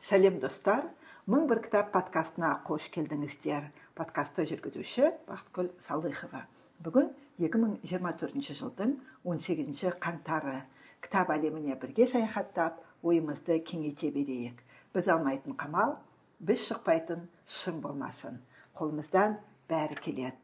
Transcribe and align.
сәлем 0.00 0.38
достар. 0.40 0.86
Мың 1.28 1.48
бір 1.50 1.60
кітап 1.64 1.90
подкастына 1.92 2.54
қош 2.66 2.88
келдіңіздер. 2.94 3.68
Подкастты 3.98 4.46
жүргізуші 4.48 5.10
бақытгүл 5.28 5.72
салыхова 5.82 6.44
бүгін 6.84 7.10
2024 7.42 8.54
жылдың 8.60 8.94
18 9.26 9.98
қаңтары. 10.00 10.62
Кітап 11.02 11.32
әлеміне 11.34 11.76
бірге 11.82 12.06
саяхаттап 12.06 12.78
ойымызды 13.02 13.58
кеңейте 13.66 14.12
берейік. 14.14 14.62
Біз 14.94 15.10
алмайтын 15.12 15.58
қамал 15.58 15.98
біз 16.40 16.62
шықпайтын 16.70 17.26
шың 17.46 17.82
болмасын. 17.82 18.38
Қолымыздан 18.78 19.40
бәрі 19.68 19.98
келеді. 20.00 20.38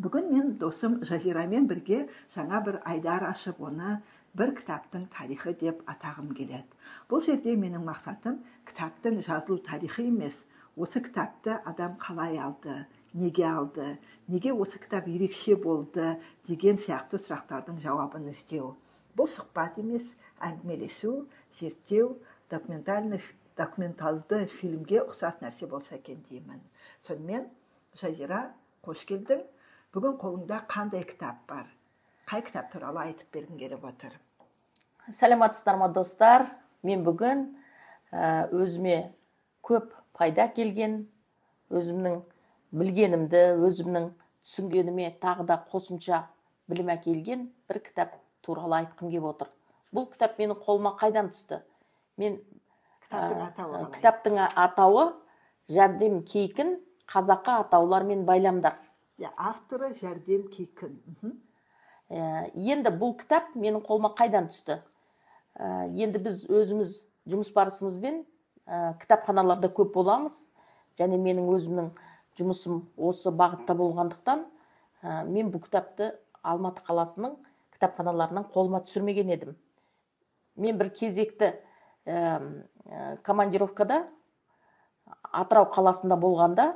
Бүгін 0.00 0.32
мен 0.32 0.52
досым 0.56 1.02
жазирамен 1.04 1.66
бірге 1.68 2.06
жаңа 2.32 2.62
бір 2.64 2.80
айдар 2.88 3.26
ашып 3.28 3.60
оны 3.60 3.98
бір 4.38 4.54
кітаптың 4.58 5.08
тарихы 5.10 5.52
деп 5.58 5.82
атағым 5.90 6.30
келеді. 6.36 6.66
Бұл 7.10 7.22
жерде 7.24 7.56
менің 7.58 7.84
мақсатым 7.88 8.38
кітаптың 8.68 9.20
жазылу 9.26 9.58
тарихы 9.66 10.06
емес 10.06 10.44
осы 10.76 11.02
кітапты 11.02 11.56
адам 11.66 11.96
қалай 12.00 12.38
алды 12.38 12.86
неге 13.12 13.46
алды 13.48 13.98
неге 14.28 14.52
осы 14.52 14.78
кітап 14.78 15.08
ерекше 15.10 15.56
болды 15.56 16.14
деген 16.46 16.78
сияқты 16.78 17.18
сұрақтардың 17.18 17.80
жауабын 17.82 18.28
іздеу. 18.30 18.76
Бұл 19.16 19.26
сұхбат 19.26 19.80
емес 19.82 20.14
әңгімелесу 20.38 21.26
зерттеу 21.50 22.14
документалды 22.50 24.44
фильмге 24.46 25.02
ұқсас 25.02 25.40
нәрсе 25.42 25.66
болса 25.66 25.98
екен 25.98 26.22
деймін. 26.30 26.62
Сонымен 27.02 27.50
жазира 27.98 28.54
қош 28.86 29.04
келдің. 29.10 29.42
Бүгін 29.90 30.14
қолыңда 30.22 30.62
қандай 30.70 31.02
кітап 31.02 31.42
бар? 31.50 31.66
Қай 32.30 32.46
кітап 32.46 32.70
туралы 32.72 33.08
айтып 33.10 33.34
бергің 33.34 33.58
келіп 33.58 33.86
отыр 33.90 34.14
сәлеметсіздер 35.10 35.78
ма 35.80 35.88
достар. 35.92 36.46
Мен 36.82 37.02
бүгін 37.04 37.44
өзіме 38.56 39.10
көп 39.66 39.90
пайда 40.16 40.46
келген 40.54 41.02
өзімнің 41.70 42.20
білгенімді 42.72 43.42
өзімнің 43.66 44.10
түсінгеніме 44.44 45.10
тағы 45.20 45.44
да 45.48 45.58
қосымша 45.70 46.22
білім 46.70 46.92
әкелген 46.94 47.48
бір 47.68 47.82
кітап 47.84 48.14
туралы 48.46 48.80
айтқым 48.80 49.10
келіп 49.10 49.28
отыр. 49.34 49.50
Бұл 49.92 50.08
кітап 50.12 50.38
менің 50.38 50.62
қолыма 50.62 50.94
қайдан 50.96 51.28
түсті? 51.34 51.60
Мен 52.16 52.38
кітаптың 53.04 53.44
атауы 53.48 53.82
кітаптың 53.96 54.40
атауы 54.46 55.04
жәрдем 55.68 56.22
кейкін 56.24 56.78
қазақы 57.10 57.58
атаулар 57.58 58.06
мен 58.08 58.24
байламдар 58.24 58.78
иә 59.18 59.34
авторы 59.36 59.92
жәрдем 59.98 60.48
кейкін 60.48 60.96
енді 62.10 62.90
бұл 62.98 63.14
кітап 63.18 63.54
менің 63.54 63.84
қолыма 63.86 64.10
қайдан 64.18 64.48
түсті? 64.50 64.80
Енді 65.56 66.18
біз 66.24 66.42
өзіміз 66.50 66.94
жұмыс 67.30 67.50
барысымызбен 67.54 68.24
ә, 68.66 68.94
кітапханаларда 68.98 69.70
көп 69.74 69.92
боламыз. 69.94 70.52
Және 70.98 71.18
менің 71.20 71.50
өзімнің 71.54 71.90
жұмысым 72.38 72.82
осы 72.98 73.30
бағытта 73.30 73.76
болғандықтан 73.78 74.44
ә, 75.02 75.24
мен 75.28 75.52
бұл 75.54 75.62
кітапты 75.64 76.12
алматы 76.42 76.82
қаласының 76.86 77.36
кітапханаларынан 77.76 78.48
қолыма 78.50 78.82
түсірмеген 78.86 79.30
едім. 79.30 79.54
Мен 80.56 80.78
бір 80.80 80.90
кезекті 80.90 81.52
ә, 82.06 82.40
командировкада 83.22 84.06
атырау 85.30 85.70
қаласында 85.70 86.18
болғанда 86.18 86.72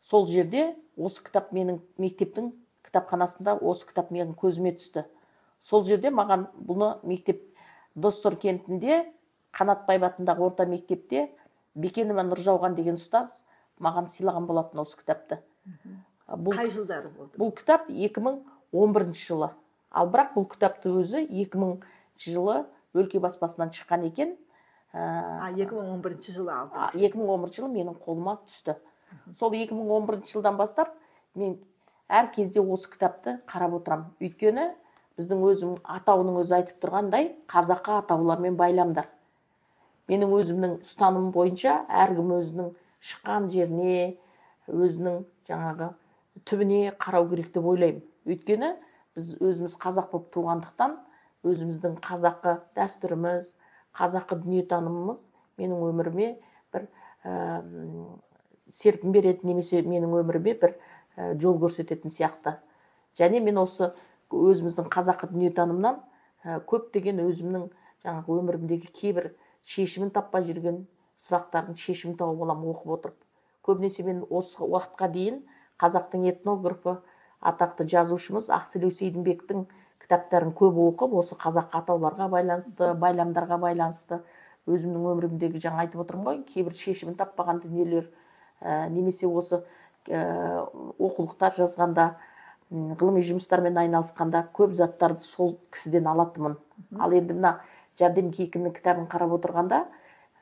сол 0.00 0.26
жерде 0.30 0.72
осы 0.96 1.22
кітап 1.26 1.52
менің 1.52 1.82
мектептің 1.98 2.52
кітапханасында 2.88 3.58
осы 3.60 3.86
кітап 3.88 4.10
менің 4.14 4.34
көзіме 4.38 4.72
түсті. 4.78 5.04
Сол 5.60 5.84
жерде 5.84 6.10
маған 6.14 6.48
бұны 6.56 6.96
мектеп 7.06 7.44
доссор 7.94 8.36
кентінде 8.40 9.04
қанатбаев 9.56 10.06
атындағы 10.08 10.44
орта 10.46 10.66
мектепте 10.66 11.28
бекенова 11.74 12.24
нұржауған 12.26 12.76
деген 12.78 12.98
ұстаз 12.98 13.42
маған 13.82 14.08
сыйлаған 14.10 14.46
болатын 14.48 14.82
осы 14.82 14.98
кітапты. 15.00 15.40
Бұл 16.28 16.56
қай 16.58 16.70
жылдары 16.72 17.08
болды? 17.08 17.38
бұл 17.40 17.54
кітап 17.56 17.88
2011 17.88 19.14
жылы. 19.16 19.50
Ал 19.90 20.10
бірақ 20.12 20.34
бұл 20.36 20.48
кітапты 20.52 20.92
өзі 20.92 21.24
2000 21.26 21.80
жылы 22.20 22.58
өлке 22.94 23.20
баспасынан 23.20 23.72
шыққан 23.72 24.04
екен. 24.10 24.36
А 24.92 25.50
2011 25.54 26.30
жылы 26.34 26.52
алдыңыз. 26.52 26.98
2011 27.00 27.56
жылы 27.56 27.72
менің 27.72 27.98
қолыма 28.02 28.38
түсті. 28.44 28.76
Сол 29.34 29.52
2011 29.56 30.28
жылдан 30.28 30.56
бастап 30.60 30.94
мен 31.34 31.58
әр 32.08 32.30
кезде 32.34 32.60
осы 32.60 32.90
кітапты 32.92 33.38
қарап 33.48 33.78
отырамын 33.78 34.10
өйткені 34.24 34.66
біздің 35.18 35.44
өзім 35.50 35.76
атауының 35.98 36.40
өзі 36.42 36.58
айтып 36.58 36.82
тұрғандай 36.84 37.32
қазақы 37.50 37.96
атаулар 37.98 38.40
мен 38.40 38.56
байламдар. 38.56 39.08
Менің 40.08 40.32
өзімнің 40.38 40.76
ұстанымым 40.86 41.32
бойынша 41.34 41.74
әркім 42.04 42.30
өзінің 42.38 42.70
шыққан 43.10 43.48
жеріне 43.52 44.16
өзінің 44.70 45.24
жаңағы 45.48 45.90
түбіне 46.48 46.94
қарау 47.02 47.28
керек 47.32 47.50
деп 47.52 47.66
ойлаймын. 47.66 48.04
Өйткені 48.28 48.72
біз 49.16 49.34
өзіміз 49.42 49.74
қазақ 49.82 50.12
болып 50.12 50.30
туғандықтан 50.36 50.96
өзіміздің 51.48 51.98
қазақы 52.04 52.54
дәстүріміз 52.78 53.56
қазақы 53.98 54.38
дүниетанымымыз 54.44 55.24
менің 55.58 55.84
өміріме 55.90 56.30
бір 56.72 56.86
ә, 57.24 57.62
серпін 58.70 59.12
береді 59.12 59.48
немесе 59.48 59.82
менің 59.82 60.14
өміріме 60.22 60.54
бір 60.62 60.76
жол 61.40 61.58
көрсететін 61.62 62.12
сияқты. 62.14 62.56
Және 63.18 63.40
мен 63.42 63.58
осы 63.58 63.92
өзіміздің 64.30 64.88
қазақы 64.92 65.30
дүниетанымнан 65.32 66.00
ә, 66.44 66.60
көптеген 66.68 67.22
өзімнің 67.24 67.68
жаңағы 68.04 68.38
өмірімдегі 68.42 68.92
кейбір 68.94 69.32
шешімін 69.66 70.12
таппай 70.14 70.44
жүрген 70.46 70.84
сұрақтардың 71.18 71.78
шешімін 71.78 72.16
тауып 72.20 72.44
аламын 72.46 72.72
оқып 72.74 72.92
отырып. 72.98 73.18
Көбінесе 73.66 74.04
мен 74.06 74.22
осы 74.30 74.62
уақытқа 74.62 75.10
дейін 75.12 75.42
қазақтың 75.82 76.28
этнографы 76.30 76.98
атақты 77.40 77.86
жазушымыз 77.90 78.50
ақселеу 78.54 78.90
сейдімбектің 78.94 79.66
кітаптарын 80.02 80.54
көп 80.56 80.78
оқып 80.84 81.16
осы 81.20 81.36
қазақ 81.38 81.74
атауларға 81.80 82.28
байланысты 82.32 82.92
байламдарға 83.02 83.58
байланысты 83.64 84.22
өзімнің 84.68 85.10
өмірімдегі 85.12 85.62
жаңа 85.64 85.84
айтып 85.84 86.02
отырмын 86.04 86.28
ғой 86.28 86.40
кейбір 86.48 86.74
шешімін 86.76 87.16
таппаған 87.18 87.62
дүниелер 87.64 88.08
ә, 88.60 88.88
немесе 88.90 89.26
осы 89.26 89.62
оқулықтар 90.08 91.54
жазғанда 91.56 92.08
ғылыми 92.70 93.22
жұмыстармен 93.24 93.78
айналысқанда 93.80 94.46
көп 94.56 94.74
заттарды 94.76 95.24
сол 95.24 95.56
кісіден 95.72 96.08
алатынмын. 96.10 96.56
Ал 97.00 97.14
енді 97.16 97.36
мына 97.38 97.54
жәрдем 97.98 98.30
кейкінің 98.34 98.74
кітабын 98.76 99.08
қарап 99.10 99.32
отырғанда 99.38 99.82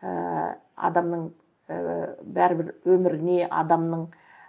ә, 0.03 0.57
адамның 0.75 1.29
ә, 1.71 1.79
бәрібір 2.23 2.73
өміріне 2.85 3.47
адамның 3.47 4.09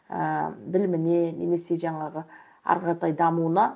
ә, 0.10 0.52
біліміне 0.58 1.32
немесе 1.38 1.78
жаңағы 1.78 2.26
ары 2.64 2.84
қаратай 2.88 3.14
дамуына 3.18 3.70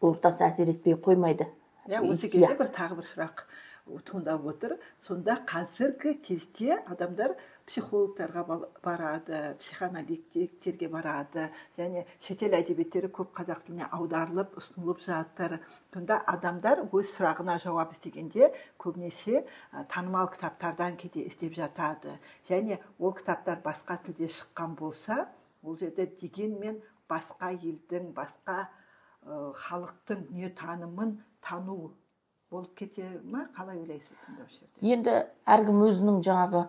ортасы 0.00 0.46
әсер 0.46 0.70
етпей 0.70 0.94
қоймайды. 0.94 1.48
Иә 1.90 2.00
осы 2.06 2.30
кезде 2.30 2.54
бір 2.56 2.70
тағы 2.72 3.00
бір 3.00 3.10
сұрақ 3.10 3.44
туындап 4.06 4.46
отыр. 4.48 4.78
Сонда 5.00 5.36
қазіргі 5.46 6.14
кезде 6.22 6.78
адамдар 6.86 7.36
психологтарға 7.66 8.44
барады 8.84 9.38
психоаналитиктерге 9.58 10.88
барады. 10.92 11.48
Және 11.78 12.04
шетел 12.20 12.54
әдебиеттері 12.58 13.08
көп 13.08 13.32
қазақ 13.38 13.64
тіліне 13.66 13.88
аударылып 13.90 14.58
ұсынылып 14.60 15.00
жатыр. 15.04 15.58
Сонда 15.94 16.20
адамдар 16.28 16.84
өз 16.90 17.14
сұрағына 17.16 17.56
жауап 17.62 17.94
іздегенде 17.96 18.52
көбінесе 18.78 19.44
танымал 19.88 20.28
кітаптардан 20.34 20.98
кейде 21.00 21.24
іздеп 21.24 21.56
жатады. 21.56 22.18
Және 22.48 22.80
ол 22.98 23.16
кітаптар 23.16 23.64
басқа 23.64 23.98
тілде 24.04 24.28
шыққан 24.28 24.76
болса 24.76 25.28
ол 25.62 25.78
жерде 25.80 26.06
дегенмен 26.20 26.82
басқа 27.08 27.54
елдің 27.56 28.12
басқа 28.16 28.68
халықтың 29.24 30.26
дүниетанымын 30.28 31.16
тану 31.40 31.94
болып 32.54 32.74
кете 32.78 33.04
ма? 33.24 33.48
қалай 33.56 33.80
ойлайсыз 33.82 34.20
сонда 34.22 34.46
осы 34.46 34.62
жерде? 34.62 34.94
Енді 34.94 35.14
әркім 35.50 35.82
өзінің 35.88 36.20
жаңағы 36.24 36.66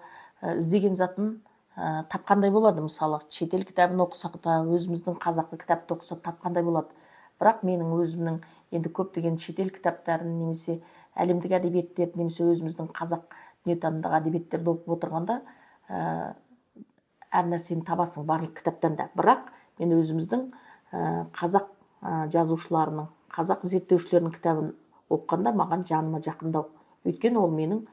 іздеген 0.57 0.97
затын 0.97 1.35
ә, 1.75 2.05
тапқандай 2.09 2.51
болады. 2.51 2.83
Мысалы 2.85 3.19
шетел 3.29 3.65
кітабын 3.67 4.01
оқысақ 4.05 4.39
та 4.43 4.61
өзіміздің 4.65 5.19
қазақы 5.21 5.59
кітапты 5.61 5.95
оқысақ 5.95 6.23
тапқандай 6.25 6.65
болады. 6.65 6.95
Бірақ 7.39 7.65
менің 7.67 7.91
өзімнің 7.99 8.39
енді 8.75 8.91
көптеген 8.95 9.37
шетел 9.41 9.69
кітаптарын 9.75 10.37
немесе 10.39 10.79
әлемдік 11.19 11.57
әдебиеттерді 11.59 12.21
немесе 12.21 12.47
өзіміздің 12.47 12.89
қазақ 12.95 13.35
дүниетанымдағы 13.65 14.19
әдебиеттерді 14.21 14.71
оқып 14.71 14.95
отырғанда 14.95 15.41
ә, 15.89 15.99
әр 17.35 17.51
нәрсені 17.51 17.85
табасың 17.85 18.25
барлық 18.29 18.55
кітаптан 18.61 18.95
да. 18.95 19.09
Бірақ 19.17 19.51
мен 19.79 19.93
өзіміздің 19.99 20.47
ә, 20.47 21.27
қазақ 21.35 21.69
ә, 22.01 22.25
жазушыларының 22.31 23.11
қазақ 23.35 23.67
зерттеушілерінің 23.67 24.35
кітабын 24.37 24.73
оқығанда 25.13 25.53
маған 25.55 25.85
жаныма 25.87 26.21
жақындау. 26.25 26.69
Өйткені 27.05 27.39
ол 27.41 27.51
менің 27.53 27.83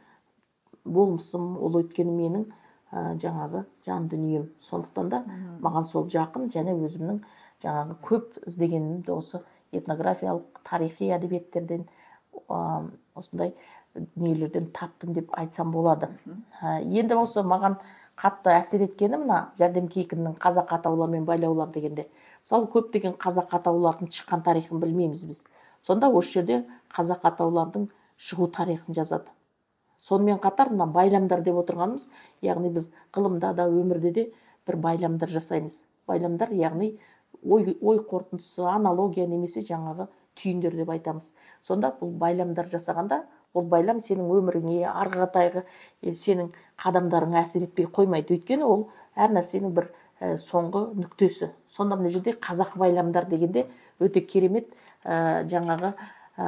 болмысым 0.84 1.56
ол 1.58 1.78
өйткені 1.82 2.12
менің 2.16 2.46
ә, 2.92 3.16
жаңағы 3.20 3.64
жан 3.86 4.08
дүнием. 4.08 4.48
Сондықтан 4.60 5.10
да 5.12 5.22
маған 5.62 5.84
сол 5.84 6.08
жақын 6.08 6.48
және 6.52 6.74
өзімнің 6.78 7.20
жаңағы 7.62 7.98
көп 8.02 8.40
іздегенімді 8.46 9.12
осы 9.14 9.42
этнографиялық 9.72 10.62
тарихи 10.64 11.12
әдебиеттерден 11.14 11.86
ә, 12.48 12.88
осындай 13.14 13.54
дүниелерден 13.94 14.70
таптым 14.72 15.12
деп 15.12 15.32
айтсам 15.36 15.70
болады. 15.72 16.08
Енді 16.62 17.18
осы 17.20 17.44
маған 17.44 17.76
қатты 18.16 18.52
әсер 18.56 18.84
еткені 18.86 19.20
мына 19.20 19.38
жәрдем 19.58 19.88
кейкінің 19.92 20.36
қазақ 20.40 20.72
атаулар 20.76 21.10
мен 21.12 21.24
байлаулар 21.28 21.68
дегенде. 21.74 22.06
Мысалы 22.44 22.68
көптеген 22.72 23.16
қазақ 23.20 23.52
атаулардың 23.58 24.10
шыққан 24.12 24.44
тарихын 24.46 24.80
білмейміз 24.80 25.24
біз. 25.28 25.42
Сонда 25.82 26.08
осы 26.08 26.38
жерде 26.38 26.62
қазақ 26.96 27.26
атаулардың 27.32 27.88
шығу 28.28 28.48
тарихын 28.56 28.94
жазады. 28.94 29.34
Сонымен 29.98 30.38
қатар 30.42 30.70
мына 30.72 30.86
байламдар 30.94 31.42
деп 31.46 31.58
отырғанымыз 31.62 32.08
яғни 32.42 32.70
біз 32.74 32.90
ғылымда 33.14 33.52
да 33.58 33.68
өмірде 33.70 34.12
де 34.12 34.24
бір 34.66 34.78
байламдар 34.86 35.30
жасаймыз. 35.30 35.86
Байламдар 36.06 36.50
яғни 36.54 36.96
ой, 37.42 37.76
ой 37.80 38.00
қорытындысы 38.10 38.66
аналогия 38.66 39.26
немесе 39.26 39.62
жаңағы 39.66 40.08
түйіндер 40.38 40.76
деп 40.76 40.90
айтамыз. 40.90 41.32
Сонда 41.62 41.92
бұл 42.00 42.14
байламдар 42.18 42.66
жасағанда 42.72 43.22
ол 43.54 43.66
байлам 43.68 44.00
сенің 44.00 44.30
өміріңе 44.38 44.86
арғы 44.88 45.26
қатайғы 45.26 45.64
сенің 46.18 46.50
қадамдарыңа 46.82 47.42
әсер 47.42 47.66
етпей 47.66 47.86
қоймайды. 47.86 48.38
Өйткені 48.38 48.66
ол 48.66 48.88
әр 49.14 49.34
нәрсенің 49.36 49.74
бір 49.76 49.90
ә, 50.22 50.36
соңғы 50.38 50.86
нүктесі. 50.94 51.50
Сонда 51.66 51.98
мына 51.98 52.10
жерде 52.12 52.36
қазақ 52.38 52.76
байламдар 52.78 53.26
дегенде 53.28 53.66
өте 54.00 54.22
керемет 54.22 54.70
ә, 55.04 55.42
жаңағы 55.50 55.92
ә, 56.38 56.46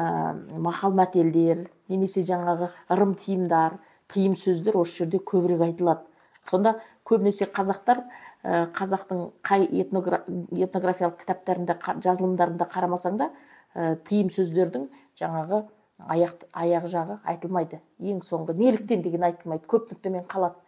мақал 0.63 0.95
мәтелдер 0.95 1.67
немесе 1.89 2.23
жаңағы 2.23 2.71
ырым 2.95 3.15
тиымдар 3.19 3.79
тыйым 4.13 4.37
сөздер 4.39 4.79
осы 4.79 5.03
жерде 5.03 5.19
көбірек 5.19 5.65
айтылады. 5.67 6.07
Сонда 6.47 6.77
көбінесе 7.09 7.49
қазақтар 7.51 8.05
ә, 8.45 8.67
қазақтың 8.77 9.31
қай 9.43 9.67
этнографиялық 9.67 11.19
кітаптарында 11.23 11.79
жазылымдарында 12.05 12.69
қарамасаң 12.71 13.19
да 13.19 13.31
ә, 13.75 13.97
тыйым 13.97 14.31
сөздердің 14.31 14.87
жаңағы 15.19 15.65
аяқ 15.99 16.47
аяқ 16.53 16.87
жағы 16.91 17.19
айтылмайды. 17.25 17.81
Ең 18.01 18.23
соңғы 18.23 18.57
неліктен 18.59 19.03
деген 19.03 19.25
айтылмайды. 19.25 19.67
Көп 19.71 19.93
нүктемен 19.93 20.27
қалады. 20.29 20.59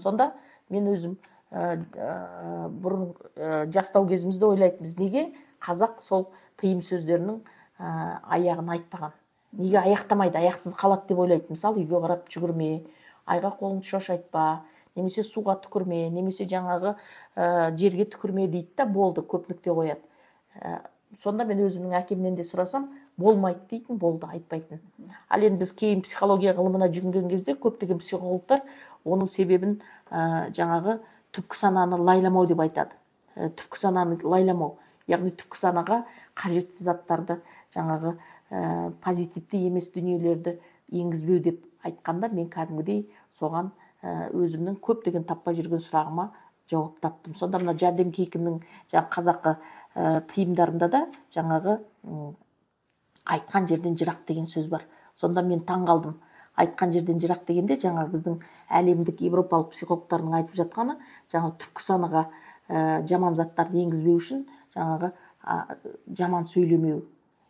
Сонда 0.00 0.32
мен 0.70 0.88
өзім 0.88 1.18
бұрын 1.56 3.12
ә, 3.36 3.66
жастау 3.72 4.06
кезімізде 4.08 4.46
ойлайтынбыз 4.46 4.96
неге 5.00 5.26
қазақ 5.64 6.00
сол 6.04 6.28
тыйым 6.60 6.82
сөздерінің 6.84 7.40
аяғын 7.78 8.72
айтпаған? 8.76 9.14
Неге 9.56 9.80
аяқтамайды? 9.80 10.36
Аяқсыз 10.40 10.76
қалады 10.76 11.08
деп 11.08 11.22
ойлайды 11.24 11.52
мысалы 11.54 11.80
үйге 11.80 12.00
қарап 12.02 12.28
жүгірме 12.32 12.70
айға 13.26 13.52
қолыңды 13.56 13.88
шошайтпа 13.88 14.44
немесе 14.96 15.24
суға 15.24 15.56
түкірме 15.64 16.06
немесе 16.12 16.46
жаңағы 16.48 16.94
ә, 17.36 17.72
жерге 17.76 18.06
түкірме 18.12 18.46
дейді 18.52 18.76
да 18.76 18.86
болды 18.86 19.24
көп 19.24 19.48
нүкте 19.50 19.72
қояды. 19.72 20.00
Ә, 20.60 20.80
сонда 21.16 21.44
мен 21.48 21.60
өзімнің 21.66 21.96
әкемнен 22.00 22.36
де 22.36 22.44
сұрасам 22.44 22.88
болмайды 23.16 23.64
дейтін 23.70 23.98
болды 24.00 24.28
айтпайтын. 24.28 24.80
Ал 25.28 25.44
енді 25.44 25.64
біз 25.64 25.72
кейін 25.76 26.02
психология 26.04 26.54
ғылымына 26.56 26.88
жүгінген 26.92 27.28
кезде 27.32 27.56
көптеген 27.56 28.00
психологтар 28.00 28.64
оның 29.04 29.28
себебін 29.30 29.78
ә, 30.10 30.50
жаңағы 30.56 30.98
түпкі 31.36 31.58
сананы 31.58 32.00
лайламау 32.00 32.46
деп 32.48 32.62
айтады. 32.64 32.96
Ә, 33.36 33.50
түпкі 33.52 33.80
сананы 33.80 34.18
лайламау 34.24 34.78
яғни 35.10 35.32
түпкі 35.36 35.60
санаға 35.60 36.02
қажетсіз 36.38 36.88
заттарды 36.88 37.38
жаңағы 37.74 38.16
ә, 38.16 38.92
позитивті 39.04 39.60
емес 39.68 39.92
дүниелерді 39.94 40.56
енгізбеу 40.90 41.42
деп 41.44 41.62
айтқанда 41.86 42.32
мен 42.34 42.48
кәдімгідей 42.50 43.04
соған 43.30 43.70
ә, 44.02 44.30
өзімнің 44.34 44.80
көптеген 44.82 45.26
таппай 45.28 45.56
жүрген 45.58 45.82
сұрағыма 45.82 46.30
жауап 46.70 47.00
таптым. 47.00 47.34
Сонда 47.38 47.60
мына 47.62 47.76
жәрдем 47.78 48.10
кейкімнің 48.14 48.60
жаңағы 48.92 49.12
қазақы 49.14 49.54
ә, 49.94 50.20
тыйымдарында 50.32 50.88
да 50.90 51.04
жаңағы 51.34 51.78
айтқан 53.26 53.68
жерден 53.70 53.96
жырақ 53.98 54.24
деген 54.26 54.46
сөз 54.50 54.70
бар. 54.70 54.86
Сонда 55.14 55.42
мен 55.42 55.62
таң 55.66 55.86
қалдым. 55.88 56.18
Айтқан 56.56 56.92
жерден 56.92 57.20
жырақ 57.22 57.44
дегенде 57.48 57.76
жаңағы 57.82 58.12
біздің 58.14 58.38
әлемдік 58.80 59.22
европалық 59.28 59.72
психологтардың 59.74 60.38
айтып 60.40 60.56
жатқаны 60.60 60.96
жаңағы 61.32 61.56
түпкі 61.64 61.86
санаға 61.86 62.24
ә, 62.68 63.02
жаман 63.06 63.36
заттарды 63.38 63.82
енгізбеу 63.84 64.16
үшін 64.16 64.46
жаңағы 64.76 65.12
ә, 65.44 65.58
жаман 66.08 66.48
сөйлемеу 66.48 67.02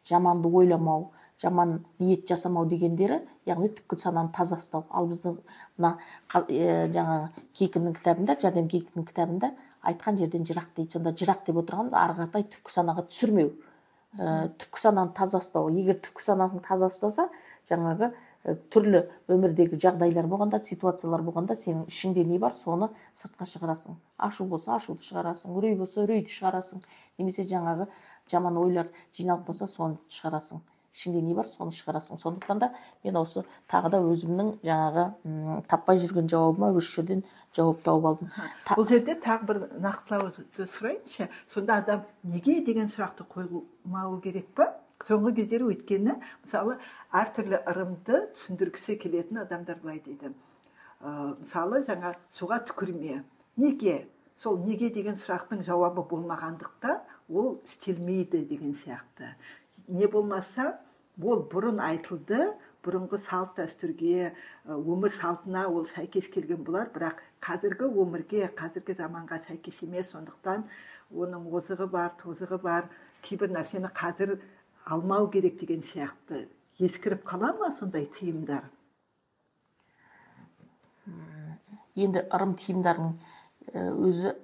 жаманды 0.07 0.49
ойламау 0.49 1.11
жаман 1.41 1.85
ниет 1.99 2.27
жасамау 2.29 2.67
дегендері 2.67 3.21
яғни 3.47 3.69
түпкі 3.77 3.99
сананы 4.01 4.33
таза 4.35 4.57
ұстау. 4.61 4.87
Ал 4.91 5.09
біздің 5.11 5.37
мына 5.77 5.97
ә, 6.33 6.89
жаңағы 6.95 7.45
кейкіннің 7.59 7.97
кітабында 7.99 8.37
жәрдем 8.41 8.71
кейкінің 8.73 9.07
кітабында 9.07 9.53
айтқан 9.87 10.19
жерден 10.19 10.47
жырақ 10.49 10.73
дейді. 10.77 10.97
Сонда 10.97 11.13
жырақ 11.13 11.45
деп 11.47 11.61
отырғанымыз 11.63 11.99
ары 12.01 12.17
қаратай 12.21 12.47
түпкі 12.55 12.73
санаға 12.73 13.05
түсірмеу. 13.11 13.53
Ә, 14.17 14.49
түпкі 14.57 14.83
сананы 14.83 15.13
таза 15.17 15.43
ұстау. 15.45 15.69
Егер 15.71 16.01
түпкі 16.01 16.25
санаң 16.25 16.59
таза 16.65 16.89
ұстаса 16.89 17.29
жаңағы 17.69 18.13
түрлі 18.47 19.03
өмірдегі 19.33 19.79
жағдайлар 19.83 20.29
болғанда 20.31 20.61
ситуациялар 20.63 21.25
болғанда 21.27 21.57
сенің 21.59 21.89
ішіңде 21.91 22.25
не 22.29 22.39
бар 22.39 22.55
соны 22.55 22.89
сыртқа 23.15 23.47
шығарасың. 23.51 23.97
Ашу 24.19 24.47
болса 24.47 24.77
ашуды 24.77 25.03
шығарасың 25.03 25.57
үрей 25.59 25.75
болса 25.79 26.05
үрейді 26.05 26.31
шығарасың. 26.31 26.85
Немесе 27.19 27.43
жаңағы 27.43 27.89
жаман 28.31 28.59
ойлар 28.63 28.91
жиналып 29.17 29.49
қалса 29.51 29.67
соны 29.67 29.99
шығарасың. 30.07 30.63
Ішіңде 30.95 31.21
не 31.27 31.35
бар 31.35 31.45
соны 31.51 31.75
шығарасың. 31.75 32.21
Сондықтан 32.23 32.63
да 32.63 32.71
мен 33.05 33.19
осы 33.21 33.43
тағы 33.69 33.91
да 33.93 34.01
өзімнің 34.01 34.55
жаңағы 34.65 35.65
таппай 35.69 35.99
жүрген 36.01 36.31
жауабыма 36.31 36.71
осы 36.79 37.01
жерден 37.01 37.25
жауап 37.57 37.83
тауып 37.85 38.07
алдым. 38.13 38.31
Бұл 38.71 38.89
жерде 38.89 39.19
тағы 39.21 39.51
бір 39.51 39.63
нақтылауды 39.83 40.67
сұрайыншы. 40.71 41.29
Сонда 41.47 41.83
адам 41.83 42.07
неге 42.23 42.63
деген 42.65 42.89
сұрақты 42.89 43.27
қоймау 43.29 44.21
керек 44.25 44.49
па? 44.55 44.73
Соңғы 45.03 45.35
кездері 45.41 45.71
өйткені 45.73 46.17
мысалы 46.43 46.79
әртүрлі 47.13 47.63
ырымды 47.73 48.21
түсіндіргісі 48.35 48.99
келетін 49.03 49.43
адамдар 49.45 49.81
былай 49.83 50.01
дейді. 50.05 50.33
Ә, 51.01 51.37
мысалы 51.39 51.83
жаңа 51.87 52.15
суға 52.33 52.63
түкірме. 52.67 53.23
Неге? 53.57 54.07
Сол 54.37 54.59
неге 54.61 54.91
деген 54.93 55.17
сұрақтың 55.17 55.63
жауабы 55.65 56.03
болмағандықтан 56.11 57.01
ол 57.29 57.55
істелмейді 57.65 58.45
деген 58.49 58.75
сияқты. 58.77 59.33
Не 59.89 60.09
болмаса 60.13 60.79
ол 61.23 61.47
бұрын 61.49 61.81
айтылды 61.81 62.51
бұрынғы 62.85 63.19
салт 63.19 63.57
дәстүрге 63.59 64.35
өмір 64.69 65.15
салтына 65.15 65.67
ол 65.71 65.87
сәйкес 65.89 66.29
келген 66.35 66.63
болар. 66.67 66.91
Бірақ 66.93 67.23
қазіргі 67.43 67.89
өмірге 67.89 68.51
қазіргі 68.59 68.97
заманға 69.01 69.41
сәйкес 69.43 69.83
емес. 69.87 70.13
Сондықтан 70.13 70.67
оның 71.11 71.49
озығы 71.57 71.89
бар 71.91 72.13
тозығы 72.21 72.61
бар. 72.63 72.91
Кейбір 73.23 73.57
нәрсені 73.57 73.91
қазір 73.97 74.37
алмау 74.87 75.29
керек 75.31 75.59
деген 75.61 75.83
сияқты. 75.83 76.47
Ескіріп 76.79 77.25
қала 77.27 77.53
ма 77.59 77.73
сондай 77.73 78.07
тыйымдар 78.07 78.71
енді 81.97 82.23
ырым 82.37 82.53
тиымдардың 82.61 83.15
өзі 84.07 84.35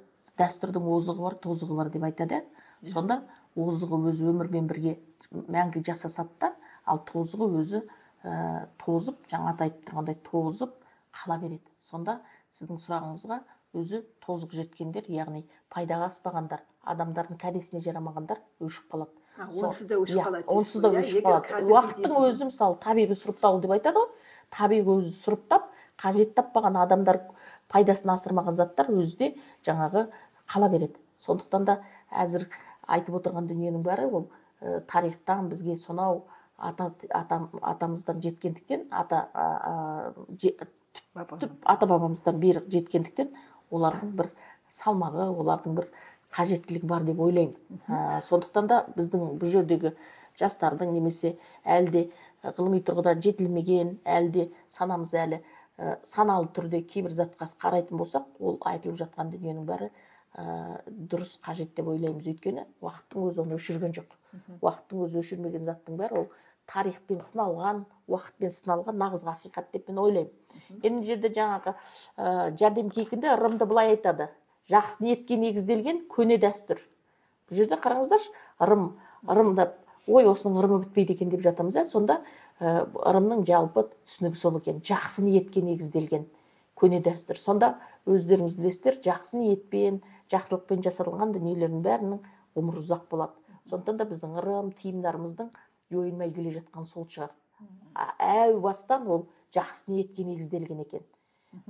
дәстүрдің 0.41 0.89
озығы 0.89 1.27
бар 1.27 1.37
тозығы 1.45 1.77
бар 1.77 1.91
деп 1.93 2.07
айтады. 2.09 2.41
Сонда 2.89 3.21
озығы 3.55 4.01
өзі 4.11 4.31
өмірмен 4.33 4.67
бірге 4.71 4.97
мәңгі 5.31 5.85
жасасады 5.87 6.33
да 6.41 6.53
ал 6.89 7.03
тозығы 7.07 7.51
өзі 7.61 7.83
ә, 8.25 8.67
тозып 8.81 9.21
жаңа 9.31 9.53
ата 9.53 9.69
айтып 9.69 9.85
тұрғандай 9.91 10.17
тозып 10.25 10.73
қала 11.13 11.39
береді. 11.39 11.69
Сонда 11.81 12.23
сіздің 12.51 12.81
сұрағыңызға 12.81 13.43
өзі 13.77 14.03
тозығы 14.25 14.63
жеткендер 14.63 15.13
яғни 15.13 15.45
пайдаға 15.73 16.09
аспағандар 16.09 16.65
адамдардың 16.83 17.39
кәдесіне 17.41 17.85
жарамағандар 17.85 18.41
өшіп 18.65 18.89
қалады. 18.93 19.22
Онсыз 19.39 19.87
да 19.89 19.99
өшіп 20.03 20.27
қалады 20.27 20.45
онсыз 20.47 20.83
да 20.83 20.91
өшіп 21.01 21.25
қалады. 21.27 21.63
уақыттың 21.71 22.17
өзі 22.29 22.49
мысалы 22.51 22.77
табиғи 22.83 23.17
сұрыпталу 23.17 23.61
деп 23.63 23.73
айтады 23.77 24.03
ғой. 24.03 24.11
Табиғи 24.51 24.99
өзі 24.99 25.15
сұрыптап 25.17 25.71
қажет 26.01 26.35
таппаған 26.37 26.77
адамдар 26.83 27.21
пайдасын 27.73 28.13
асырмаған 28.15 28.57
заттар 28.59 28.91
өзі 28.93 29.19
де 29.19 29.31
жаңағы 29.65 30.09
қала 30.53 30.69
береді. 30.69 30.99
Сондықтан 31.19 31.65
да 31.65 31.79
әзір 32.11 32.49
айтып 32.87 33.17
отырған 33.21 33.49
дүниенің 33.49 33.83
бәрі 33.87 34.09
ол 34.11 34.29
ә, 34.61 34.81
тарихтан 34.87 35.49
бізге 35.49 35.77
сонау 35.77 36.27
ата, 36.59 36.93
ата 37.11 37.49
атамыздан 37.63 38.21
жеткендіктен 38.23 38.87
ата 38.91 39.29
ата 41.15 41.87
бабамыздан 41.87 42.41
бері 42.41 42.63
жеткендіктен 42.69 43.33
олардың 43.71 44.13
бір 44.19 44.31
салмағы 44.69 45.29
олардың 45.31 45.77
бір 45.79 45.89
қажеттілігі 46.35 46.87
бар 46.89 47.05
деп 47.07 47.21
ойлаймын. 47.21 47.57
Ә, 47.89 48.21
сондықтан 48.25 48.69
да 48.71 48.83
біздің 48.97 49.39
бұл 49.41 49.51
жердегі 49.53 49.95
жастардың 50.41 50.93
немесе 50.95 51.37
әлде 51.65 52.09
ғылыми 52.43 52.81
тұрғыда 52.87 53.15
жетілмеген 53.23 53.99
әлде 54.05 54.49
санамыз 54.73 55.15
әлі 55.15 55.43
ә, 55.79 55.99
саналы 56.03 56.49
түрде 56.57 56.83
кейбір 56.83 57.13
затқа 57.15 57.49
қарайтын 57.63 58.01
болсақ 58.01 58.27
ол 58.41 58.59
айтылып 58.67 58.99
жатқан 59.03 59.31
дүниенің 59.35 59.67
бәрі 59.69 59.91
ә, 60.35 60.81
дұрыс 60.87 61.39
қажет 61.45 61.75
деп 61.77 61.89
ойлаймыз. 61.93 62.27
Өйткені 62.33 62.67
уақыттың 62.81 63.29
өзі 63.29 63.45
оны 63.45 63.59
өшірген 63.61 63.95
жоқ. 63.99 64.17
Уақыттың 64.61 65.05
өзі 65.07 65.21
өшірмеген 65.23 65.65
заттың 65.69 66.01
бәрі 66.01 66.23
ол 66.23 66.29
тарихпен 66.73 67.21
сыналған 67.21 67.85
уақытпен 68.11 68.53
сыналған 68.55 68.99
нағыз 68.99 69.27
ақиқат 69.35 69.73
деп 69.73 69.89
мен 69.91 69.99
ойлаймын. 69.99 70.33
Енді 70.83 71.07
жерде 71.07 71.33
жаңағы 71.35 71.75
ә, 72.17 72.57
жәрдем 72.59 72.91
кейкінде 72.91 73.33
ырымды 73.35 73.67
былай 73.67 73.93
айтады. 73.97 74.31
Жақсы 74.71 75.05
ниетке 75.05 75.37
негізделген 75.41 76.05
көне 76.11 76.39
дәстүр. 76.43 76.81
Бұл 77.49 77.59
жерде 77.59 77.79
қараңыздаршы 77.83 78.33
ырым 78.63 78.93
ырымда 79.29 79.73
ой 80.07 80.27
осының 80.27 80.59
ырымы 80.61 80.81
бітпейді 80.85 81.17
екен 81.17 81.31
деп 81.31 81.43
жатамыз 81.45 81.77
иә 81.79 81.85
сонда 81.87 82.21
ә, 82.59 82.87
ырымның 82.87 83.45
жалпы 83.47 83.87
түсінігі 84.07 84.39
сол 84.39 84.59
екен 84.59 84.81
жақсы 84.83 85.25
ниетке 85.27 85.63
негізделген 85.63 86.27
көне 86.79 87.03
дәстүр. 87.03 87.39
Сонда 87.39 87.77
өздеріңіз 88.07 88.57
білесіздер 88.59 88.99
жақсы 89.05 89.39
ниетпен 89.39 90.01
жақсылықпен 90.33 90.83
жасалған 90.87 91.35
дүниелердің 91.37 91.85
бәрінің 91.85 92.25
ғұмыры 92.57 92.83
ұзақ 92.83 93.07
болады. 93.11 93.37
Сондықтан 93.71 94.01
да 94.01 94.09
біздің 94.11 94.39
ырым 94.43 94.73
тиымдарымыздың 94.81 95.53
жойылмай 95.93 96.33
келе 96.35 96.51
жатқан 96.57 96.87
сол 96.89 97.07
шығар. 97.07 97.31
Әу 98.19 98.59
бастан 98.65 99.07
ол 99.07 99.29
жақсы 99.55 99.93
ниетке 99.93 100.25
негізделген 100.27 100.83
екен. 100.83 101.07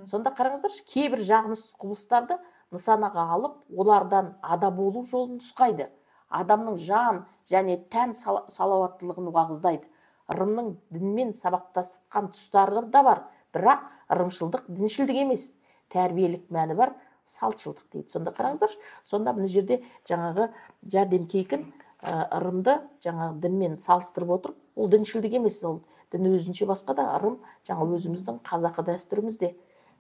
Сонда 0.07 0.33
қараңыздаршы 0.33 0.87
кейбір 0.89 1.21
жағымсыз 1.27 1.75
құбылыстарды 1.77 2.39
нысанаға 2.73 3.27
алып 3.37 3.59
олардан 3.77 4.35
ада 4.43 4.71
болу 4.71 5.05
жолын 5.05 5.39
нұсқайды. 5.39 5.89
Адамның 6.33 6.79
жан 6.81 7.25
және 7.51 7.79
тән 7.93 8.15
салауаттылығын 8.17 9.29
уағыздайды. 9.33 9.85
Ырымның 10.33 10.75
дінмен 10.95 11.33
сабақтасқан 11.37 12.31
тұстары 12.33 12.87
да 12.91 13.03
бар 13.05 13.25
бірақ 13.53 13.85
ырымшылдық 14.15 14.69
діншілдік 14.69 15.19
емес. 15.27 15.57
Тәрбиелік 15.93 16.49
мәні 16.49 16.77
бар 16.79 16.95
салтшылдық 17.29 17.93
дейді. 17.93 18.09
Сонда 18.09 18.33
қараңыздаршы 18.33 18.81
сонда 19.05 19.35
мына 19.37 19.49
жерде 19.49 19.83
жаңағы 20.09 20.49
жәрдем 20.89 21.27
кейкін 21.29 21.67
ырымды 22.03 22.79
жаңағы 23.05 23.41
дінмен 23.45 23.79
салыстырып 23.79 24.31
отырып 24.39 24.57
ол 24.77 24.89
діншілдік 24.91 25.37
емес. 25.39 25.63
Ол 25.65 25.83
дін 26.13 26.33
өзінше 26.33 26.67
басқа 26.67 26.97
да 26.97 27.11
ырым 27.19 27.39
жаңа 27.69 27.87
өзіміздің 27.97 28.41
қазақы 28.47 28.87
дәстүрімізде. 28.89 29.53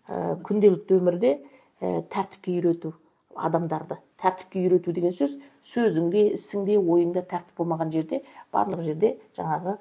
Ә, 0.08 0.36
күнделікті 0.42 0.98
өмірде 0.98 1.36
тәртіпке 1.82 2.58
үйрету 2.60 2.94
адамдарды 3.34 3.98
тәртіпке 4.22 4.62
үйрету 4.66 4.92
деген 4.94 5.14
сөз 5.16 5.38
сөзіңде 5.66 6.28
ісіңде 6.36 6.78
ойыңда 6.78 7.24
тәртіп 7.32 7.58
болмаған 7.58 7.90
жерде 7.94 8.22
барлық 8.54 8.82
жерде 8.84 9.16
жаңағы 9.38 9.76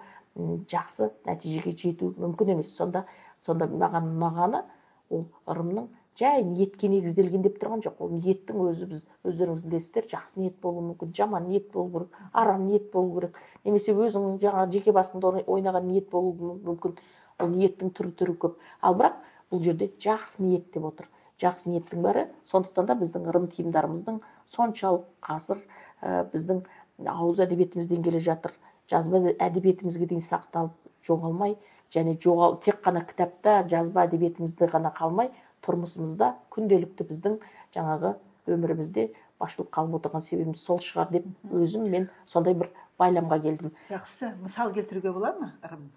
жақсы 0.72 1.12
нәтижеге 1.28 1.74
жету 1.78 2.14
мүмкін 2.18 2.56
емес. 2.56 2.72
Сонда 2.78 3.06
сонда 3.44 3.68
маған 3.68 4.08
ұнағаны 4.16 4.64
ол 5.12 5.26
ырымның 5.46 5.90
жай 6.18 6.44
ниетке 6.48 6.88
негізделген 6.90 7.44
деп 7.44 7.60
тұрған 7.62 7.84
жоқ. 7.84 8.00
Ол 8.00 8.16
ниеттің 8.16 8.64
өзі 8.70 8.88
біз 8.92 9.06
өздеріңіз 9.28 9.66
білесіздер 9.68 10.08
жақсы 10.16 10.40
ниет 10.40 10.60
болуы 10.64 10.86
мүмкін 10.92 11.14
жаман 11.18 11.50
ниет 11.50 11.72
болу 11.72 11.92
керек 11.92 12.20
арам 12.34 12.66
ниет 12.66 12.92
болу 12.92 13.20
керек. 13.20 13.38
Немесе 13.66 13.94
өзіңнің 13.94 14.40
жаңағы 14.42 14.72
жеке 14.78 14.96
басыңда 14.96 15.44
ойнаған 15.46 15.88
ниет 15.92 16.10
болуы 16.10 16.56
мүмкін. 16.64 16.96
Ол 17.42 17.52
ниеттің 17.52 17.92
түрі 17.98 18.16
түрі 18.16 18.38
көп. 18.46 18.60
Ал 18.82 18.96
бірақ 18.96 19.20
бұл 19.52 19.64
жерде 19.64 19.92
жақсы 20.00 20.46
ниет 20.46 20.72
деп 20.74 20.86
отыр. 20.86 21.10
Жақсы 21.42 21.72
ниеттің 21.72 22.04
бәрі. 22.06 22.28
Сондықтан 22.48 22.90
да 22.90 22.96
біздің 23.00 23.28
ырым 23.32 23.48
тиымдарымыздың 23.52 24.22
соншалық 24.52 25.08
ғасыр 25.26 25.62
ә, 26.02 26.24
біздің 26.32 26.62
ауыз 27.10 27.42
әдебиетімізден 27.46 28.04
келе 28.06 28.22
жатыр. 28.22 28.54
Жазба 28.92 29.24
әдебиетімізге 29.40 30.08
дейін 30.12 30.24
сақталып 30.26 30.74
жоғалмай 31.08 31.56
және 31.94 32.18
жоғал 32.22 32.60
тек 32.64 32.82
қана 32.86 33.04
кітапта 33.08 33.62
жазба 33.68 34.06
әдебиетімізде 34.08 34.70
ғана 34.72 34.92
қалмай 34.96 35.32
тұрмысымызда 35.66 36.34
күнделікті 36.54 37.08
біздің 37.10 37.38
жаңағы 37.76 38.16
өмірімізде 38.52 39.12
басшылық 39.42 39.70
қалып 39.76 40.00
отырған 40.00 40.26
себебіміз 40.26 40.64
сол 40.64 40.82
шығар 40.84 41.12
деп 41.14 41.28
өзім 41.52 41.88
мен 41.92 42.10
сондай 42.26 42.58
бір 42.58 42.72
байламға 43.02 43.40
келдім. 43.46 43.76
Жақсы. 43.90 44.34
Мысал 44.42 44.74
келтіруге 44.74 45.14
бола 45.14 45.34
ма 45.40 45.54
ырым? 45.66 45.88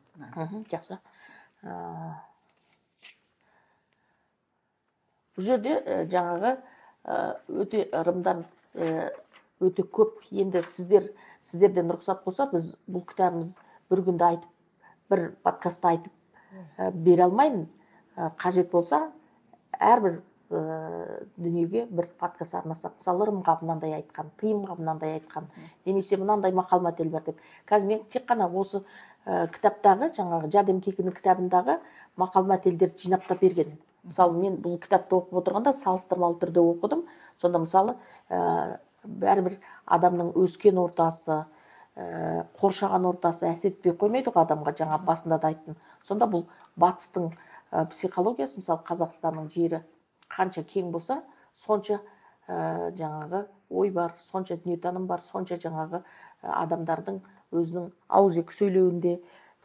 Жақсы. 0.72 1.00
Бұл 5.34 5.46
жерде 5.48 6.06
жаңағы 6.10 6.56
өте 7.48 7.84
ырымдар 7.92 8.42
өте 9.60 9.84
көп 9.84 10.20
енді 10.30 10.62
сіздер 10.62 11.10
сіздерден 11.44 11.90
рұқсат 11.92 12.24
болса 12.24 12.46
біз 12.52 12.74
бұл 12.88 13.04
кітабымыз 13.08 13.58
бір 13.90 14.04
күнде 14.06 14.28
айтып 14.28 14.50
бір 15.10 15.26
подкастта 15.42 15.90
айтып 15.94 16.12
бере 16.94 17.24
алмаймын. 17.26 17.66
Қажет 18.14 18.70
болса 18.70 19.10
әрбір 19.80 20.20
дүниеге 20.50 21.86
бір 21.90 22.06
подкаст 22.20 22.54
арнасақ. 22.60 22.94
Мысалы 23.00 23.26
ырымға 23.26 23.56
мынандай 23.62 23.96
айтқан 23.98 24.30
тыйымға 24.40 24.76
мынандай 24.78 25.16
айтқан 25.18 25.48
немесе 25.84 26.16
мынандай 26.16 26.54
мақал 26.54 26.82
мәтел 26.84 27.10
бар 27.10 27.24
деп. 27.26 27.40
Қазір 27.66 27.90
мен 27.90 28.04
тек 28.08 28.28
қана 28.28 28.46
осы 28.46 28.84
кітаптағы 29.26 30.12
жаңағы 30.14 30.52
жәрдем 30.54 30.80
кекінің 30.84 31.16
кітабындағы 31.16 31.80
мақал 32.20 32.46
мәтелдерді 32.46 33.08
жинақтап 33.08 33.42
берген 33.42 33.74
мысалы 34.04 34.38
мен 34.38 34.58
бұл 34.62 34.78
кітапты 34.82 35.16
оқып 35.16 35.40
отырғанда 35.40 35.72
салыстырмалы 35.76 36.38
түрде 36.42 36.62
оқыдым. 36.62 37.04
Сонда 37.40 37.60
мысалы 37.62 37.96
ә, 38.28 38.78
бәрібір 39.04 39.58
адамның 39.86 40.32
өскен 40.40 40.78
ортасы 40.80 41.44
ә, 41.96 42.44
қоршаған 42.60 43.08
ортасы 43.08 43.48
әсер 43.50 43.72
етпей 43.72 43.96
қоймайды 43.98 44.32
ғой 44.34 44.44
адамға 44.44 44.74
жаңа 44.78 45.00
басында 45.04 45.38
да 45.42 45.52
айттым. 45.52 45.76
Сонда 46.02 46.28
бұл 46.30 46.46
батыстың 46.76 47.30
ә, 47.72 47.86
психологиясы 47.90 48.60
мысалы 48.60 48.84
қазақстанның 48.86 49.50
жері 49.52 49.82
қанша 50.28 50.64
кең 50.68 50.90
болса 50.94 51.22
сонша 51.54 52.00
ә, 52.48 52.92
жаңағы 52.98 53.46
ой 53.70 53.90
бар 53.90 54.14
сонша 54.20 54.56
дүниетаным 54.56 55.06
бар 55.06 55.22
сонша 55.22 55.56
жаңағы 55.60 56.02
адамдардың 56.42 57.20
өзінің 57.54 57.88
ауызекі 58.08 58.54
сөйлеуінде 58.54 59.18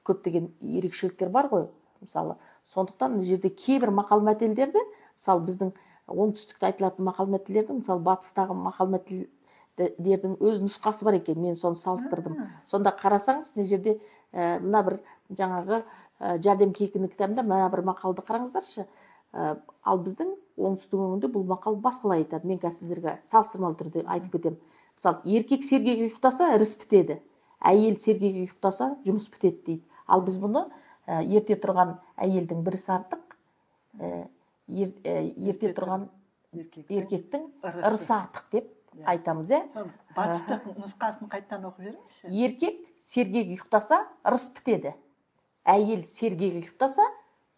көптеген 0.07 0.51
ерекшеліктер 0.61 1.29
бар 1.29 1.49
ғой. 1.51 1.67
Мысалы 2.01 2.37
сондықтан 2.69 3.17
мына 3.17 3.25
жерде 3.25 3.49
кейбір 3.49 3.91
мақал 3.95 4.21
мәтелдерді 4.25 4.81
мысалы 5.17 5.45
біздің 5.47 5.71
оңтүстікте 6.09 6.69
айтылатын 6.69 7.07
мақал 7.07 7.29
мәтелдердің 7.33 7.81
мысалы 7.81 8.03
батыстағы 8.05 8.55
мақал 8.57 8.91
мәтелдердің 8.93 10.37
өз 10.39 10.63
нұсқасы 10.65 11.05
бар 11.07 11.19
екен 11.19 11.39
мен 11.41 11.55
соны 11.55 11.79
салыстырдым. 11.79 12.37
Сонда 12.65 12.93
қарасаңыз 12.93 13.53
мына 13.55 13.67
жерде 13.67 13.97
ә, 14.33 14.59
мына 14.59 14.83
бір 14.85 14.99
жаңағы 15.37 15.81
ә, 15.81 16.37
жәрдем 16.43 16.73
кейкінің 16.77 17.13
кітабында 17.13 17.45
мына 17.45 17.69
бір 17.73 17.85
мақалды 17.89 18.25
қараңыздаршы. 18.25 18.85
Ә, 19.33 19.55
ал 19.83 20.01
біздің 20.05 20.35
оңтүстік 20.57 20.99
өңірде 20.99 21.31
бұл 21.33 21.45
мақал 21.49 21.77
басқалай 21.81 22.23
айтады. 22.23 22.47
Мен 22.47 22.59
қазір 22.61 22.83
сіздерге 22.83 23.17
салыстырмалы 23.25 23.77
түрде 23.79 24.05
айтып 24.05 24.37
кетемін. 24.37 24.59
Мысалы 24.97 25.37
еркек 25.37 25.63
сергек 25.63 26.01
ұйықтаса 26.05 26.53
іріс 26.57 26.75
бітеді 26.81 27.21
әйел 27.59 27.95
сергек 27.99 28.35
ұйықтаса 28.43 28.93
жұмыс 29.05 29.29
бітеді 29.31 29.63
дейді. 29.65 29.83
Ал 30.07 30.23
біз 30.25 30.39
бұны 30.41 30.65
ерте 31.09 31.57
тұрған 31.59 31.95
әйелдің 32.21 32.63
бір 32.65 32.77
артық 32.95 33.35
ә, 33.99 34.27
ә, 34.29 35.15
ерте 35.49 35.73
тұрған 35.73 36.09
еркектің 36.53 37.49
ырысы 37.63 38.13
артық 38.13 38.45
деп 38.51 38.69
иә. 38.93 39.05
айтамыз 39.13 39.51
иә. 39.53 39.61
Батыстық 40.15 40.69
нұсқасын 40.79 41.29
қайтадан 41.29 41.67
оқып 41.69 41.89
беріңізші. 41.89 42.29
Еркек 42.29 42.79
сергек 42.97 43.51
ұйықтаса 43.53 44.01
ырыс 44.25 44.49
бітеді. 44.57 44.95
Әйел 45.65 46.03
сергек 46.05 46.57
ұйықтаса 46.61 47.05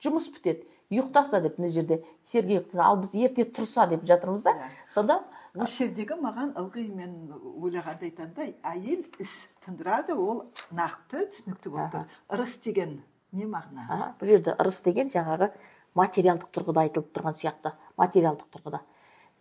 жұмыс 0.04 0.32
бітеді. 0.36 0.68
Ұйықтаса 0.92 1.42
деп 1.42 1.60
мына 1.60 1.72
жерде 1.72 2.02
сергек 2.28 2.66
ұйықтаса. 2.66 2.88
Ал 2.88 3.00
біз 3.00 3.16
ерте 3.16 3.46
тұрса 3.48 3.88
деп 3.88 4.04
жатырмыз 4.04 4.44
да. 4.44 4.56
Иә. 4.58 4.72
сонда 4.90 5.22
осы 5.56 5.86
жердегі 5.86 6.16
маған 6.20 6.54
ылғи 6.60 6.88
мен 6.96 7.16
ойлағанда 7.60 8.08
айтатындай 8.08 8.54
әйел 8.64 9.06
іс 9.20 9.58
тындырады 9.64 10.16
ол 10.16 10.46
нақты 10.72 11.26
түсінікті 11.32 11.72
болып 11.72 11.96
тұр. 11.96 12.06
Ырыс 12.32 12.58
деген 12.64 13.02
не 13.32 13.48
мағына. 13.48 14.14
Бұл 14.20 14.32
жерде 14.34 14.56
ырыс 14.60 14.82
деген 14.86 15.12
жаңағы 15.12 15.52
материалдық 15.98 16.52
тұрғыда 16.56 16.86
айтылып 16.86 17.12
тұрған 17.16 17.38
сияқты. 17.38 17.74
Материалдық 18.00 18.50
тұрғыда. 18.56 18.82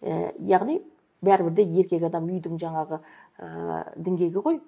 Ә, 0.03 0.33
яғни 0.39 0.81
бәрібір 1.23 1.57
де 1.59 1.65
еркек 1.65 2.05
адам 2.07 2.29
үйдің 2.31 2.59
жаңағы 2.61 3.01
ә, 3.01 3.83
діңгегі 3.97 4.45
ғой. 4.45 4.61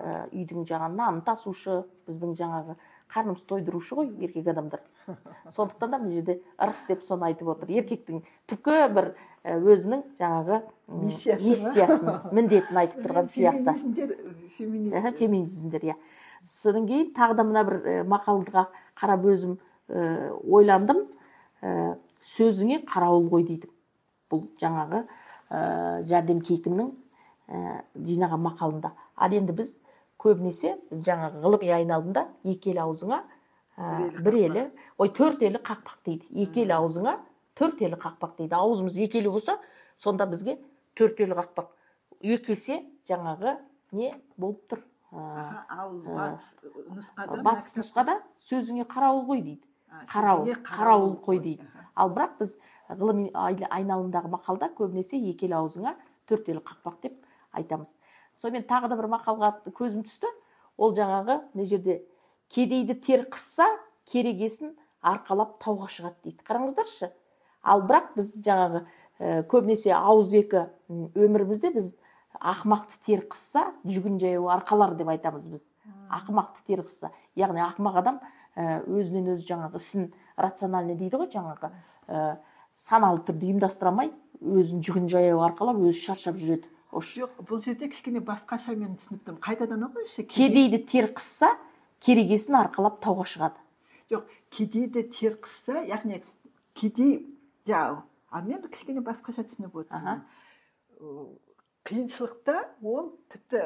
Ә, 0.00 0.28
үйдің 0.32 0.64
жаңағы 0.68 0.96
нанын 0.96 1.20
тасушы 1.26 1.82
біздің 2.08 2.36
жаңағы 2.38 2.76
қарнымызды 3.10 3.48
тойдырушы 3.50 3.98
ғой 3.98 4.12
еркек 4.22 4.48
адамдар. 4.48 4.82
Сондықтан 5.48 5.90
да 5.90 5.98
мына 5.98 6.12
жерде 6.14 6.40
ырыс 6.58 6.86
деп 6.88 7.02
соны 7.04 7.26
айтып 7.30 7.48
отыр. 7.52 7.72
Еркектің 7.74 8.22
түпкі 8.48 8.76
бір 8.94 9.12
өзінің 9.44 10.04
жаңағы 10.20 10.60
миссиясын 10.88 12.30
міндетін 12.32 12.80
айтып 12.84 13.04
тұрған 13.04 13.28
сияқты. 13.28 13.74
феминизмдер 15.18 15.84
иә. 15.90 15.96
Содан 16.42 16.86
кейін 16.88 17.12
тағы 17.16 17.36
да 17.38 17.44
мына 17.44 17.64
бір 17.68 18.04
мақалға 18.08 18.66
қарап 18.98 19.26
өзім 19.32 19.58
ойландым. 19.90 21.04
Сөзіңе 22.20 22.82
қарауыл 22.88 23.28
қой 23.32 23.46
дейді. 23.48 23.70
Бұл 24.30 24.44
жаңағы 24.60 25.04
ә, 25.50 26.02
жәрдем 26.06 26.40
кейкіннің 26.44 26.90
ә, 27.48 27.80
жинаған 27.96 28.44
мақалында. 28.44 28.92
Ал 29.16 29.32
енді 29.34 29.56
біз 29.58 29.80
көбінесе 30.20 30.76
біз 30.90 31.02
жаңағы 31.08 31.40
ғылыми 31.42 31.72
айналымда 31.74 32.26
екі 32.44 32.74
елі 32.74 32.84
аузыңа 32.84 33.22
ә, 33.24 34.10
бір 34.20 34.38
елі 34.44 34.66
ой 35.00 35.10
төрт 35.16 35.42
елі 35.48 35.58
қақпақ 35.64 36.04
дейді. 36.06 36.30
Екі 36.44 36.66
елі 36.66 36.76
аузыңа 36.78 37.16
төрт 37.58 37.82
елі 37.82 37.98
қақпақ 37.98 38.36
дейді. 38.38 38.54
Аузымыз 38.60 39.00
екі 39.00 39.24
елі 39.24 39.34
болса 39.34 39.56
сонда 39.96 40.28
бізге 40.30 40.60
төрт 40.94 41.24
елі 41.24 41.40
қақпақ. 41.40 41.72
Екі 42.20 42.54
есе 42.54 42.82
жаңағы 43.08 43.56
не 43.96 44.14
болып 44.36 44.62
тұр? 44.70 44.84
Ал 45.12 45.96
батыс 46.06 46.56
нұсқада 46.94 47.42
батыс 47.42 47.76
нұсқада 47.80 48.16
сөзіңе 48.38 48.86
қарауыл 48.90 49.26
қой 49.26 49.42
дейді. 49.42 49.64
Қарауыл 50.10 50.54
қарауыл 50.62 51.16
қой 51.24 51.40
дейді. 51.42 51.66
ал 51.94 52.10
бірақ 52.14 52.38
біз 52.38 52.58
ғылыми 52.88 53.30
айналымдағы 53.34 54.30
мақалда 54.30 54.70
көбінесе 54.78 55.18
екі 55.18 55.48
ел 55.48 55.58
аузыңа 55.60 55.96
төрт 56.28 56.48
ел 56.48 56.60
қақпақ 56.62 57.00
деп 57.02 57.18
айтамыз. 57.52 57.98
Сонымен 58.34 58.66
тағы 58.70 58.88
да 58.88 58.96
бір 58.96 59.10
мақалға 59.10 59.50
көзім 59.74 60.04
түсті. 60.06 60.30
Ол 60.78 60.94
жаңағы 60.94 61.40
мына 61.54 61.66
жерде 61.66 62.04
кедейді 62.48 62.94
тер 62.94 63.26
қысса 63.28 63.66
керегесін 64.06 64.76
арқалап 65.02 65.58
тауға 65.60 65.90
шығады 65.90 66.22
дейді. 66.24 66.44
Қараңыздаршы. 66.46 67.10
Ал 67.62 67.82
бірақ 67.84 68.14
біз 68.16 68.30
жаңағы 68.46 68.84
ә, 69.18 69.42
көбінесе 69.50 69.92
ауыз 69.92 70.32
екі 70.38 70.68
өмірімізде 70.88 71.74
біз 71.74 71.98
ақымақты 72.38 73.00
тер 73.04 73.24
қысса 73.28 73.66
жүгін 73.84 74.20
жаяу 74.22 74.48
арқалар 74.54 74.94
деп 74.96 75.08
айтамыз 75.12 75.48
біз. 75.50 75.64
Ақымақты 76.10 76.64
тер 76.66 76.84
қысса 76.84 77.10
яғни 77.36 77.62
ақымақ 77.64 77.98
адам 78.00 78.20
ә, 78.56 78.80
өзінен 78.86 79.32
өзі 79.34 79.48
жаңағы 79.50 79.80
ісін 79.80 80.10
рациональный 80.36 80.96
дейді 80.96 81.20
ғой 81.20 81.30
жаңағы 81.32 81.70
ә, 82.08 82.38
саналы 82.70 83.22
түрде 83.26 83.50
ұйымдастыра 83.50 83.90
алмай 83.92 84.12
өзін 84.40 84.84
жүгін 84.86 85.08
жаяу 85.10 85.42
арқалап 85.44 85.82
өзі 85.82 86.06
шаршап 86.06 86.38
жүреді. 86.40 86.70
Жоқ 86.90 87.42
бұл 87.46 87.60
жерде 87.62 87.90
кішкене 87.90 88.22
басқаша 88.24 88.74
мен 88.74 88.96
түсініктім. 88.98 89.36
Қайтадан 89.42 89.84
оқыңызшы 89.86 90.24
кедейді 90.26 90.80
тер 90.90 91.10
қысса 91.14 91.52
керегесін 92.02 92.56
арқалап 92.58 92.98
тауға 93.04 93.26
шығады. 93.30 93.60
Жоқ 94.10 94.32
кедейді 94.50 95.04
тер 95.12 95.36
қысса 95.38 95.84
яғни 95.86 96.22
кедей 96.74 97.20
а 97.70 98.42
мен 98.42 98.62
кішкене 98.66 99.04
басқаша 99.06 99.44
түсініп 99.46 99.76
отырмын. 99.84 100.24
Қиыншылықта 101.90 102.56
ол 102.86 103.10
тіпті 103.32 103.64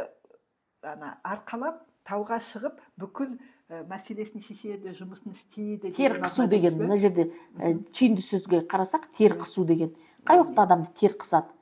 ана 0.82 1.18
арқалап 1.24 1.82
тауға 2.08 2.38
шығып 2.40 2.80
бүкіл 3.00 3.34
ә, 3.36 3.84
мәселесін 3.88 4.42
шешеді 4.44 4.94
жұмысын 4.96 5.34
істейді 5.36 5.92
тер 5.92 6.16
қысу 6.22 6.48
деген 6.48 6.78
мына 6.80 6.96
жерде 7.00 7.28
ә, 7.58 7.74
түйінді 7.92 8.24
сөзге 8.24 8.62
қарасақ 8.68 9.10
тер 9.16 9.36
қысу 9.40 9.66
деген. 9.68 9.92
Қай 10.24 10.40
уақытта 10.40 10.64
адамды 10.64 10.92
тер 10.96 11.16
қысады? 11.20 11.52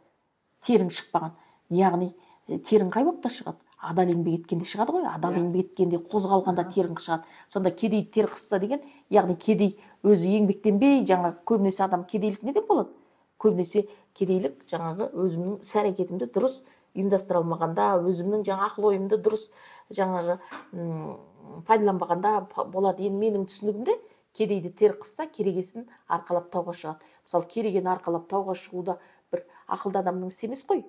Терің 0.62 0.90
шықпаған. 0.94 1.34
Яғни 1.74 2.12
терің 2.46 2.92
қай 2.94 3.06
уақытта 3.06 3.30
шығады? 3.34 3.58
Адал 3.82 4.12
еңбек 4.12 4.42
еткенде 4.42 4.66
шығады 4.70 4.94
ғой. 4.94 5.06
Адал 5.10 5.34
еңбек 5.34 5.72
еткенде 5.72 5.98
қозғалғанда 5.98 6.68
терің 6.70 6.98
шығады. 7.02 7.26
Сонда 7.50 7.72
кедей 7.74 8.04
тер 8.06 8.30
қысса 8.30 8.60
деген 8.62 8.82
яғни 9.10 9.34
кедей 9.34 9.74
өзі 10.06 10.36
еңбектенбей 10.38 11.02
жаңағы 11.02 11.42
көбінесе 11.42 11.82
адам 11.88 12.04
кедейлік 12.06 12.44
неден 12.46 12.68
болады? 12.68 12.94
Көбінесе 13.42 13.88
кедейлік 14.18 14.62
жаңағы 14.68 15.08
өзімнің 15.24 15.60
іс 15.62 15.74
әрекетімді 15.80 16.28
дұрыс 16.34 16.62
ұйымдастыра 16.96 17.40
алмағанда 17.40 17.88
өзімнің 18.04 18.44
жаңа 18.46 18.68
ақыл 18.68 18.90
ойымды 18.90 19.18
дұрыс 19.22 19.50
жаңағы 19.92 20.38
пайдаланбағанда 21.68 22.32
болады. 22.72 23.06
Енді 23.08 23.18
менің 23.22 23.46
түсінігімде 23.48 23.96
кедейді 24.36 24.72
тер 24.76 24.96
қысса 25.00 25.26
керегесін 25.32 25.86
арқалап 26.08 26.50
тауға 26.52 26.74
шығады. 26.76 27.12
Мысалы 27.24 27.48
керегені 27.48 27.92
арқалап 27.92 28.28
тауға 28.30 28.56
шығуда 28.56 28.98
бір 29.32 29.44
ақылды 29.68 30.02
адамның 30.02 30.32
ісі 30.32 30.48
емес 30.48 30.64
қой. 30.68 30.84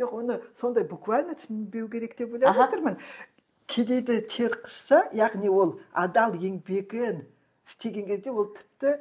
Жоқ 0.00 0.14
оны 0.20 0.40
сондай 0.54 0.84
буквально 0.88 1.36
түсінбеу 1.36 1.88
керек 1.92 2.16
деп 2.16 2.32
ойлап 2.36 2.60
отырмын. 2.68 2.98
Кедейді 3.68 4.22
тер 4.28 4.56
қысса 4.64 5.04
яғни 5.12 5.50
ол 5.52 5.78
адал 5.92 6.36
еңбегін 6.36 7.26
істеген 7.68 8.06
кезде 8.08 8.32
ол 8.32 8.48
тіпті 8.56 8.94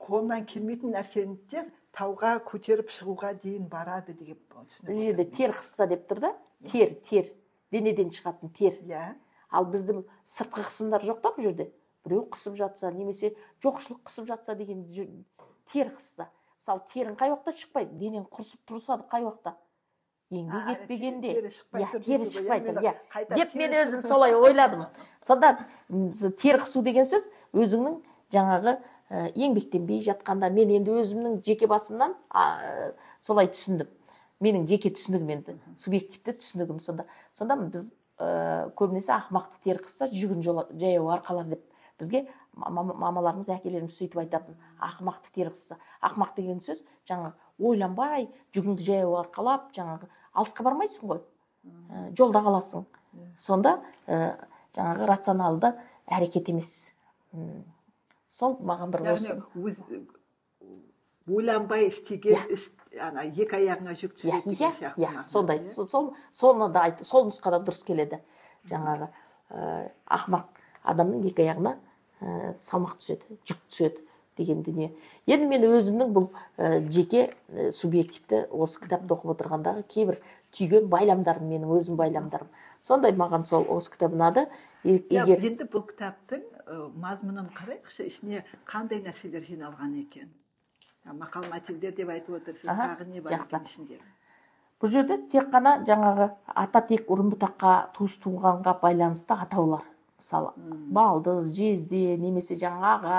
қолынан 0.00 0.46
келмейтін 0.48 0.94
нәрсені 0.94 1.36
де 1.50 1.64
тауға 1.96 2.36
көтеріп 2.48 2.90
шығуға 2.92 3.32
дейін 3.42 3.68
барады 3.72 4.14
деп 4.18 4.40
түсініп 4.54 4.90
бұл 4.90 5.02
жерде 5.02 5.26
тер 5.38 5.54
қысса 5.56 5.88
деп 5.90 6.06
тұр 6.10 6.22
да? 6.26 6.32
Тер 6.68 6.92
тер. 7.04 7.28
Денеден 7.72 8.10
шығатын 8.14 8.52
тер. 8.56 8.76
Иә. 8.84 9.14
Ал 9.50 9.68
біздің 9.72 10.02
сыртқы 10.24 10.64
қысымдар 10.64 11.04
жоқ 11.04 11.22
та 11.24 11.32
бұл 11.36 11.48
жерде? 11.48 11.70
Біреу 12.04 12.26
қысып 12.32 12.56
жатса 12.58 12.90
немесе 12.92 13.34
жоқшылық 13.64 14.02
қысып 14.04 14.28
жатса 14.28 14.54
деген 14.54 14.84
тер 15.72 15.92
қысса. 15.92 16.28
Мысалы 16.58 16.84
терің 16.92 17.16
қай 17.18 17.32
уақытта 17.32 17.54
шықпайды? 17.54 17.98
Денең 18.00 18.28
құрысып 18.32 18.64
тұрысады 18.68 19.08
қай 19.10 19.24
уақытта? 19.24 19.54
Еңбек 20.30 20.66
етпегенде. 20.74 21.30
иә 21.32 22.00
тері 22.04 22.24
шықпай 22.28 22.60
тұр 22.64 22.82
иә. 22.82 22.94
деп 23.34 23.54
мен 23.54 23.72
өзім 23.72 24.02
солай 24.02 24.34
ойладым. 24.34 24.86
Сонда 25.20 25.54
тер 25.88 26.60
қысу 26.60 26.82
деген 26.82 27.06
сөз 27.08 27.30
өзіңнің 27.54 28.02
жаңағы 28.34 28.76
еңбектенбей 29.10 30.02
жатқанда 30.04 30.50
мен 30.52 30.72
енді 30.76 30.98
өзімнің 31.00 31.38
жеке 31.46 31.68
басымнан 31.70 32.14
солай 33.20 33.48
түсіндім. 33.52 33.88
Менің 34.44 34.68
жеке 34.70 34.92
түсінігім 34.94 35.32
енді 35.34 35.56
субъективті 35.76 36.36
түсінігім 36.38 36.78
сонда. 36.82 37.06
Сонда 37.32 37.56
біз 37.58 37.96
ә, 38.18 38.68
көбінесе 38.78 39.14
ақымақты 39.16 39.62
тер 39.64 39.80
қысса 39.82 40.10
жүгін 40.12 40.44
жаяу 40.44 41.08
арқалар 41.14 41.48
деп 41.50 41.64
бізге 41.98 42.26
мамаларымыз 42.58 43.50
әкелеріміз 43.54 43.96
сөйтіп 43.98 44.20
айтатын 44.22 44.58
ақымақты 44.82 45.32
тер 45.34 45.50
қысса 45.54 45.78
ақымақ 46.04 46.34
деген 46.36 46.62
сөз 46.62 46.84
жаңағы 47.08 47.32
ойланбай 47.70 48.28
жүгіңді 48.54 48.86
жаяу 48.90 49.16
арқалап 49.22 49.70
жаңағы 49.76 50.10
алысқа 50.34 50.66
бармайсың 50.66 51.10
ғой. 51.12 51.22
Ә, 51.90 52.10
жолда 52.18 52.42
қаласың. 52.46 52.86
Сонда 53.38 53.78
ә, 54.06 54.36
жаңағы 54.76 55.10
рационалды 55.10 55.72
әрекет 56.06 56.50
емес. 56.52 56.92
Сол 58.28 58.58
маған 58.60 58.92
бір 58.92 59.06
осы 59.14 59.36
өз 59.56 59.82
ойланбай 61.28 61.88
істеген 61.88 62.52
іс 62.52 62.70
ана 63.00 63.24
екі 63.26 63.58
аяғыңа 63.58 63.94
жүк 64.00 64.14
түсіреді 64.16 64.52
деген 64.52 64.74
сияқты 64.78 65.04
иә 65.04 65.24
сондай. 65.24 65.60
сол 65.60 66.12
соны 66.30 66.68
да 66.72 66.86
айт 66.88 67.04
сол 67.06 67.26
нұсқада 67.28 67.60
дұрыс 67.64 67.84
келеді. 67.86 68.20
Жаңағы 68.68 69.08
ә, 69.08 69.90
ақымақ 70.16 70.46
адамның 70.92 71.26
екі 71.28 71.44
аяғына 71.44 71.74
ә, 72.20 72.54
салмақ 72.54 72.96
түседі 73.00 73.38
жүк 73.44 73.64
түседі. 73.68 74.04
Деген 74.38 74.62
дүние. 74.62 74.88
Енді 75.26 75.48
мен 75.50 75.64
өзімнің 75.68 76.12
бұл 76.14 76.28
ә, 76.56 76.78
жеке 76.90 77.26
ә, 77.50 77.70
субъективті 77.74 78.44
осы 78.54 78.80
кітапты 78.84 79.16
оқып 79.16 79.34
отырғандағы 79.34 79.84
кейбір 79.90 80.18
түйген 80.54 80.88
байламдарым 80.92 81.50
менің 81.50 81.74
өзім 81.76 81.98
байламдарым. 81.98 82.48
Сондай 82.80 83.16
маған 83.18 83.44
сол 83.48 83.66
осы 83.74 83.92
кітап 83.94 84.14
ұнады. 84.16 84.46
Егер 84.84 85.42
енді 85.50 85.68
бұл 85.72 85.84
кітаптың 85.90 86.44
ә, 86.64 86.78
мазмұнын 87.02 87.50
қарайықшы 87.58 88.06
ішіне 88.08 88.44
қандай 88.70 89.02
нәрселер 89.04 89.44
жиналған 89.44 89.98
екен? 90.04 90.30
Мақал 91.08 91.46
мәтелдер 91.50 91.94
деп 91.96 92.10
айтып 92.12 92.40
отырсыз 92.40 92.68
тағы 92.68 93.06
не 93.08 93.20
бар 93.20 93.38
жақсы. 93.38 93.62
ішінде? 93.64 94.00
Бұл 94.78 94.92
жерде 94.92 95.16
тек 95.26 95.48
қана 95.50 95.78
жаңағы 95.88 96.30
ата 96.54 96.82
тек 96.86 97.08
ұрын 97.10 97.32
бұтаққа 97.32 97.94
туыс 97.96 98.18
туғанға 98.22 98.76
байланысты 98.82 99.34
атаулар 99.34 99.86
мысалы 100.18 100.52
балдыз 100.94 101.52
жезде 101.54 102.16
немесе 102.18 102.56
жаңағы 102.58 103.18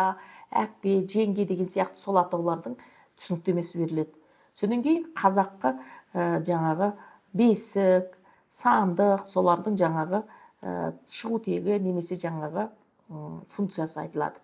әкпе 0.51 1.01
жеңге 1.09 1.45
деген 1.49 1.69
сияқты 1.69 1.99
сол 1.99 2.19
атаулардың 2.21 2.77
түсініктемесі 3.19 3.81
беріледі. 3.83 4.13
Содан 4.53 4.83
кейін 4.83 5.05
қазаққа 5.17 5.75
ә, 6.13 6.41
жаңағы 6.45 6.93
бесік 7.33 8.17
сандық 8.49 9.27
солардың 9.29 9.77
жаңағы 9.79 10.23
ә, 10.62 10.93
шығу 11.07 11.39
тегі 11.45 11.79
немесе 11.83 12.17
жаңағы 12.19 12.69
функциясы 13.53 14.01
айтылады. 14.03 14.41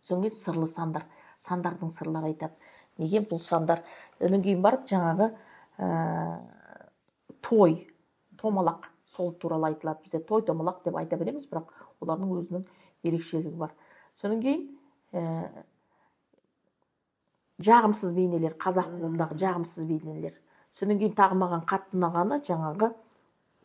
Содан 0.00 0.26
кейін 0.26 0.36
сырлы 0.36 0.68
сандар 0.68 1.06
сандардың 1.40 1.90
сырлары 1.92 2.32
айтады. 2.34 2.54
Неге 3.00 3.22
бұл 3.24 3.40
сандар? 3.40 3.80
Одан 4.20 4.42
кейін 4.44 4.60
барып 4.62 4.84
жаңағы 4.88 5.30
ә, 5.80 6.40
той 7.40 7.86
томалақ 8.40 8.90
сол 9.06 9.32
туралы 9.32 9.70
айтылады. 9.72 10.04
Бізде 10.04 10.20
той 10.20 10.44
томалақ 10.44 10.84
деп 10.84 10.98
айта 11.00 11.16
береміз 11.16 11.48
бірақ 11.48 11.72
олардың 12.00 12.34
өзінің 12.36 12.66
ерекшелігі 13.08 13.56
бар. 13.56 13.72
Содан 14.14 14.42
кейін 14.44 14.68
ә, 15.12 15.64
жағымсыз 17.60 18.14
бейнелер 18.16 18.56
қазақ 18.60 18.92
қолындағы 18.94 19.38
жағымсыз 19.40 19.86
бейнелер. 19.88 20.36
Содан 20.70 21.00
кейін 21.00 21.16
тағы 21.18 21.38
маған 21.40 21.64
қатты 21.68 21.98
ұнағаны 21.98 22.40
жаңағы 22.46 22.92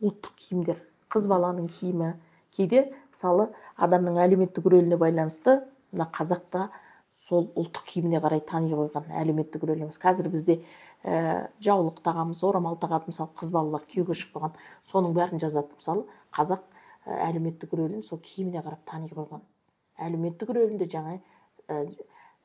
ұлттық 0.02 0.34
киімдер. 0.42 0.82
Қыз 1.12 1.28
баланың 1.30 1.68
киімі. 1.70 2.16
Кейде 2.56 2.88
мысалы 3.12 3.50
адамның 3.76 4.18
әлеуметтік 4.24 4.66
рөліне 4.66 4.98
байланысты 4.98 5.60
мына 5.92 6.08
қазақта 6.12 6.68
сол 7.26 7.48
ұлттық 7.58 7.88
киіміне 7.90 8.20
қарай 8.22 8.42
тани 8.46 8.70
қойған 8.72 9.10
әлеуметтік 9.22 9.64
рөл 9.66 9.82
емес. 9.86 9.98
Қазір 10.02 10.30
бізде 10.32 10.60
ә, 11.02 11.48
жаулық 11.62 12.00
тағамыз 12.04 12.42
орамал 12.46 12.78
тағады 12.80 13.10
мысалы 13.10 13.32
қыз 13.38 13.52
балалар 13.54 13.84
күйеуге 13.90 14.14
шықпаған 14.14 14.54
соның 14.86 15.16
бәрін 15.16 15.42
жазады 15.42 15.74
мысалы 15.74 16.06
қазақ 16.36 16.62
ә, 17.06 17.18
әлеуметтік 17.30 17.74
рөлін 17.74 18.02
сол 18.06 18.20
киіміне 18.22 18.62
қарап 18.62 18.84
тани 18.86 19.10
қойған. 19.10 19.42
Әлеуметтік 20.02 20.52
рөлінде 20.56 20.88
жаңа 20.90 21.16
ә, 21.68 21.86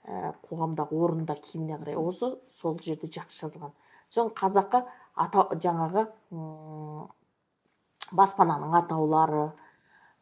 ә, 0.05 0.33
қоғамдағы 0.47 0.97
орнында 1.05 1.35
киіміне 1.35 1.79
қарай. 1.81 1.97
Осы 1.99 2.35
сол 2.49 2.79
жерде 2.81 3.09
жақсы 3.11 3.45
жазылған. 3.45 3.73
Соң 4.11 4.31
қазаққа 4.35 4.85
ата, 5.15 5.47
жаңағы 5.63 6.05
баспананың 8.11 8.77
атаулары. 8.81 9.51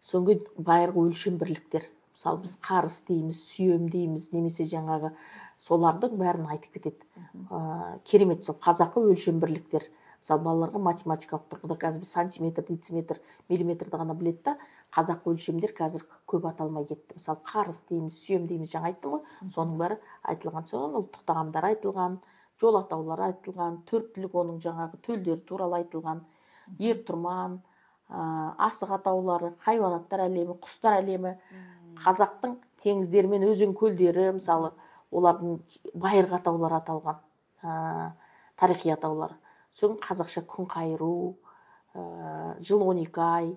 Кейін 0.10 0.44
байырғы 0.64 1.08
өлшем 1.10 1.40
бірліктер. 1.40 1.88
Мысалы 2.14 2.44
біз 2.44 2.58
қарыс 2.64 3.00
дейміз 3.08 3.40
сүйем 3.40 3.88
дейміз 3.92 4.30
немесе 4.34 4.66
жаңағы 4.68 5.14
солардың 5.62 6.18
бәрін 6.20 6.50
айтып 6.52 6.78
кетеді. 6.78 7.08
Ә, 7.50 8.00
керемет. 8.04 8.44
Сол 8.44 8.58
қазақы 8.60 9.04
өлшем 9.12 9.40
бірліктер. 9.44 9.86
Мысалы 10.20 10.44
балаларға 10.44 10.82
математикалық 10.84 11.46
тұрғыда 11.52 11.78
қазір 11.80 12.08
сантиметр 12.08 12.66
дециметр 12.68 13.22
миллиметрді 13.48 14.02
ғана 14.02 14.16
біледі 14.20 14.44
да 14.50 14.58
қазақы 14.96 15.30
өлшемдер 15.32 15.74
қазір 15.78 16.04
көп 16.30 16.48
аталмай 16.50 16.86
кетті. 16.90 17.18
Мысалы 17.20 17.42
қарыс 17.46 17.84
дейміз 17.90 18.18
сүйем 18.24 18.48
дейміз 18.50 18.74
жаңа 18.74 18.92
айттым 18.92 19.16
ғой. 19.16 19.24
Соның 19.54 19.78
бәрі 19.80 19.98
айтылған. 20.34 20.68
Содан 20.70 20.98
ұлттық 21.00 21.26
тағамдар 21.30 21.68
айтылған 21.70 22.20
жол 22.60 22.80
атаулары 22.82 23.30
айтылған 23.30 23.82
төрт 23.90 24.14
түлік 24.16 24.36
оның 24.42 24.60
жаңағы 24.64 25.00
төлдері 25.06 25.46
туралы 25.48 25.80
айтылған. 25.80 26.24
Ер 26.82 27.02
тұрман 27.08 27.60
ә, 28.10 28.24
асық 28.70 28.96
атаулары 28.98 29.54
хайуанаттар 29.66 30.26
әлемі 30.26 30.58
құстар 30.60 31.00
әлемі. 31.00 31.36
Қазақтың 32.00 32.58
теңіздері 32.84 33.32
мен 33.32 33.46
өзен 33.50 33.74
көлдері 33.78 34.32
мысалы 34.38 34.74
олардың 35.12 35.60
байырғы 35.94 36.38
атаулары 36.40 36.80
аталған 36.82 37.22
ә, 37.64 38.12
тарихи 38.60 38.92
атаулар. 38.94 39.38
Сосын 39.72 39.98
қазақша 40.02 40.44
күн 40.50 40.68
қайыру 40.70 41.38
ә, 41.94 42.60
жыл 42.60 42.84
он 42.86 43.02
екі 43.06 43.24
ай 43.24 43.52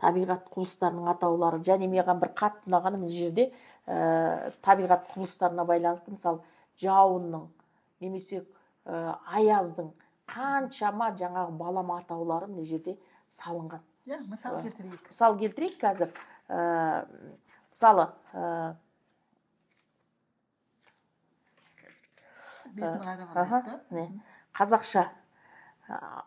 табиғат 0.00 0.48
құбылыстарының 0.50 1.08
атаулары 1.14 1.60
және 1.66 1.88
маған 1.90 2.20
бір 2.22 2.32
қатты 2.38 2.70
ұнағаны 2.70 3.00
мына 3.02 3.12
жерде 3.12 3.48
ә, 3.86 4.50
табиғат 4.64 5.08
құбылыстарына 5.12 5.66
байланысты 5.68 6.14
мысалы 6.14 6.42
жауынның 6.82 7.46
немесе 8.02 8.42
ә, 8.84 9.14
аяздың 9.38 9.92
қаншама 10.30 11.12
жаңағы 11.18 11.56
балама 11.58 11.98
атаулары 12.02 12.48
мына 12.50 12.64
жерде 12.64 12.96
салынған. 13.28 13.82
Иә 14.06 14.18
мысал 14.28 14.62
келтірейік. 14.62 15.10
мысал 15.10 15.38
келтірейік 15.38 15.78
қазір. 15.80 16.10
Ә, 16.48 17.06
мысалы 17.70 18.08
ә, 18.32 18.74
қазақша 24.54 25.06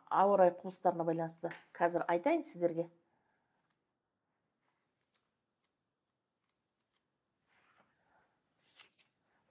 ауа 0.10 0.38
райы 0.38 0.54
құбылыстарына 0.56 1.04
байланысты 1.04 1.52
қазір 1.78 2.06
айтайын 2.08 2.44
сіздерге. 2.44 2.88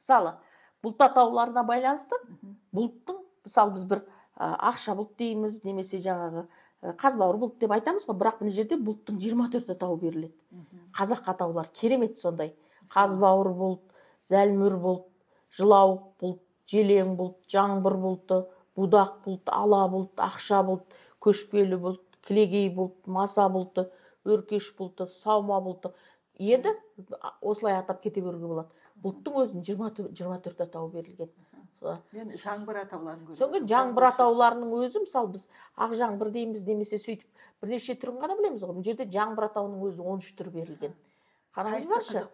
Мысалы 0.06 0.36
бұлт 0.86 1.02
атауларына 1.02 1.64
байланысты 1.66 2.14
бұлттың 2.76 3.18
мысалы 3.48 3.74
біз 3.74 3.84
бір 3.90 4.04
ақша 4.38 4.94
бұлт 4.94 5.16
дейміз 5.18 5.64
немесе 5.64 5.98
жаңағы 5.98 6.46
қазбауыр 7.00 7.40
бұлт 7.40 7.58
деп 7.58 7.72
айтамыз 7.74 8.06
ғой 8.06 8.18
бірақ 8.20 8.42
мына 8.42 8.54
жерде 8.54 8.76
бұлттың 8.78 9.18
24 9.18 9.72
атауы 9.74 9.98
беріледі. 9.98 10.34
Қазақ 10.94 11.26
атаулар 11.32 11.66
керемет 11.74 12.18
сондай. 12.20 12.52
Қазбауыр 12.92 13.50
бұлт 13.58 13.82
зәлмүр 14.28 14.76
бұлт 14.84 15.06
жылауық 15.56 16.04
бұлт 16.22 16.42
желең 16.70 17.16
бұлт 17.18 17.38
жаңбыр 17.50 17.96
бұлты 18.04 18.42
будақ 18.78 19.16
бұлт 19.24 19.50
ала 19.50 19.86
бұлт 19.90 20.22
ақша 20.22 20.62
бұлт 20.68 20.98
көшпелі 21.24 21.80
бұлт 21.82 22.20
кілегей 22.26 22.68
бұлт 22.76 23.08
маса 23.10 23.48
бұлты 23.50 23.88
өркеш 24.26 24.72
бұлты 24.78 25.08
саuma 25.10 25.58
бұлты. 25.64 25.94
Енді 26.38 26.74
осылай 27.40 27.78
атап 27.78 28.02
кете 28.02 28.20
беруге 28.20 28.46
болады. 28.46 28.68
Бұлттың 29.02 29.40
өзінің 29.42 29.64
жиырма 29.66 30.38
төрт 30.40 30.60
атауы 30.64 30.90
берілген. 30.92 31.30
Мен 32.16 32.30
жаңбыр 32.32 32.80
атауларын 32.82 33.26
көрдім 33.26 33.38
соңғы 33.38 33.60
жаңбыр 33.70 34.06
атауларының 34.08 34.72
өзі 34.80 35.02
мысалы 35.04 35.34
біз 35.34 35.44
ақ 35.76 35.92
жаңбыр 35.98 36.30
дейміз 36.34 36.64
немесе 36.66 36.98
сөйтіп 36.98 37.26
бірнеше 37.60 37.94
түрін 38.00 38.22
ғана 38.22 38.36
білеміз 38.38 38.64
ғой. 38.64 38.78
Мына 38.78 38.86
жерде 38.88 39.06
жаңбыр 39.12 39.50
атауының 39.50 39.84
өзі 39.90 40.02
он 40.02 40.24
үш 40.24 40.32
түр 40.38 40.50
берілген. 40.54 40.96
Қараңыздаршы 41.56 42.24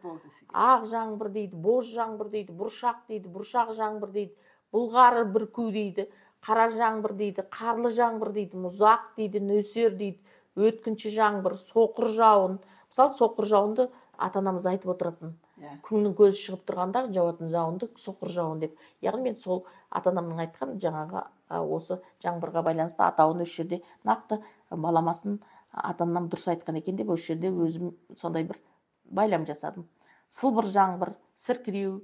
ақ 0.51 0.87
жаңбыр 0.91 1.33
дейді 1.35 1.59
боз 1.67 1.91
жаңбыр 1.93 2.31
дейді 2.33 2.55
бұршақ 2.59 3.05
дейді 3.11 3.35
бұршақ 3.35 3.75
жаңбыр 3.77 4.15
дейді 4.15 4.33
былғары 4.73 5.27
бүрку 5.35 5.69
дейді 5.75 6.09
қара 6.43 6.69
жаңбыр 6.73 7.15
дейді 7.19 7.45
қарлы 7.53 7.93
жаңбыр 7.95 8.33
дейді 8.35 8.63
мұзақ 8.65 9.13
дейді 9.19 9.43
нөсер 9.47 9.95
дейді 9.99 10.19
өткінші 10.59 11.13
жаңбыр 11.15 11.55
соқыр 11.59 12.09
жауын 12.17 12.59
мысалы 12.93 13.15
соқыр 13.17 13.47
жауынды 13.49 13.89
ата 14.19 14.39
анамыз 14.39 14.67
айтып 14.69 14.93
отыратын. 14.93 15.33
Иә. 15.57 15.79
Күннің 15.87 16.13
көзі 16.19 16.37
шығып 16.39 16.67
тұрғанда 16.69 17.07
жауатын 17.15 17.49
жауынды 17.49 17.89
соқыр 17.97 18.29
жауын 18.29 18.61
деп. 18.61 18.77
Яғни 19.01 19.31
мен 19.31 19.37
сол 19.41 19.65
ата 19.89 20.13
анамның 20.13 20.43
айтқан 20.45 20.77
жаңағы 20.83 21.25
осы 21.49 21.99
жаңбырға 22.23 22.63
байланысты 22.69 23.03
атауын 23.07 23.43
осы 23.47 23.63
жерде 23.63 23.81
нақты 24.05 24.43
баламасын 24.71 25.41
ата 25.73 26.05
анам 26.05 26.29
дұрыс 26.29 26.51
айтқан 26.53 26.79
екен 26.83 27.01
деп 27.01 27.11
осы 27.15 27.33
жерде 27.33 27.49
өзім 27.51 27.97
сондай 28.17 28.45
бір 28.45 28.61
байлам 29.05 29.47
жасадым. 29.49 29.89
Сылбыр 30.29 30.69
жаңбыр 30.69 31.15
сіркіреу 31.35 32.03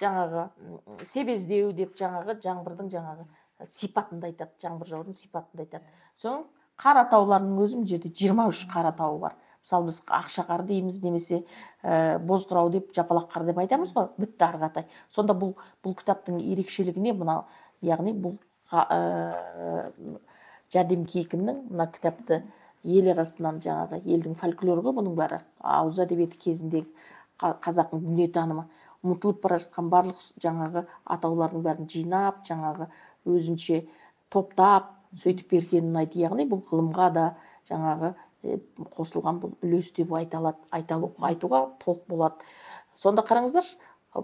жаңағы 0.00 0.48
себездеу 1.04 1.72
деп 1.76 1.94
жаңағы 1.96 2.40
жаңбырдың 2.40 2.90
жаңағы 2.96 3.28
сипатында 3.64 4.28
айтады 4.32 4.52
жаңбыр 4.60 4.88
жаудың 4.88 5.16
сипатында 5.16 5.64
айтады. 5.64 5.84
Соң 6.16 6.44
қар 6.80 7.02
атауларының 7.04 7.60
өзі 7.64 7.80
мына 7.80 7.90
жерде 7.92 8.12
жиырма 8.12 8.48
үш 8.50 8.66
қар 8.70 8.90
атауы 8.92 9.18
бар. 9.20 9.36
Мысалы 9.66 9.88
біз 9.88 10.02
ақша 10.06 10.44
қар 10.46 10.62
дейміз 10.66 11.02
немесе 11.02 11.40
ә, 11.82 12.18
бозқырау 12.22 12.70
деп 12.70 12.92
жапалақ 12.94 13.30
қар 13.32 13.46
деп 13.48 13.58
айтамыз 13.58 13.94
ғой 13.96 14.12
бітті 14.18 14.44
ары 14.46 14.84
сонда 15.10 15.34
бұл 15.34 15.56
бұл 15.82 15.96
кітаптың 15.98 16.38
ерекшелігі 16.38 17.00
не 17.02 17.12
мына 17.12 17.40
яғни 17.82 18.12
бұл 18.14 18.36
ә, 18.70 19.90
жәрдем 20.72 21.04
кейкіннің 21.10 21.64
мына 21.70 21.88
кітапты 21.90 22.44
ел 22.86 23.10
арасынан 23.10 23.58
жаңағы 23.64 24.02
елдің 24.04 24.36
фольклоры 24.38 24.84
ғой 24.86 24.94
бұның 25.00 25.16
бәрі. 25.18 25.40
Ауыз 25.60 25.98
әдебиеті 26.04 26.38
кезіндегі 26.38 26.86
қа- 27.40 27.56
қазақтың 27.64 28.02
дүниетанымы. 28.04 28.66
Ұмытылып 29.02 29.42
бара 29.42 29.58
жатқан 29.62 29.90
барлық 29.90 30.22
жаңағы 30.42 30.84
атаулардың 31.16 31.62
бәрін 31.66 31.90
жинап 31.90 32.44
жаңағы 32.46 32.88
өзінше 33.26 33.82
топтап 34.30 34.95
сөйтіп 35.14 35.50
бергені 35.52 35.90
ұнайды 35.92 36.22
яғни 36.22 36.46
бұл 36.50 36.62
ғылымға 36.70 37.08
да 37.14 37.26
жаңағы 37.70 38.14
қосылған 38.96 39.40
бұл 39.42 39.56
үлес 39.64 39.92
деп 39.96 40.12
айтуға 40.14 41.62
толық 41.82 42.04
болады. 42.08 42.46
Сонда 42.96 43.24
қараңыздаршы 43.26 43.78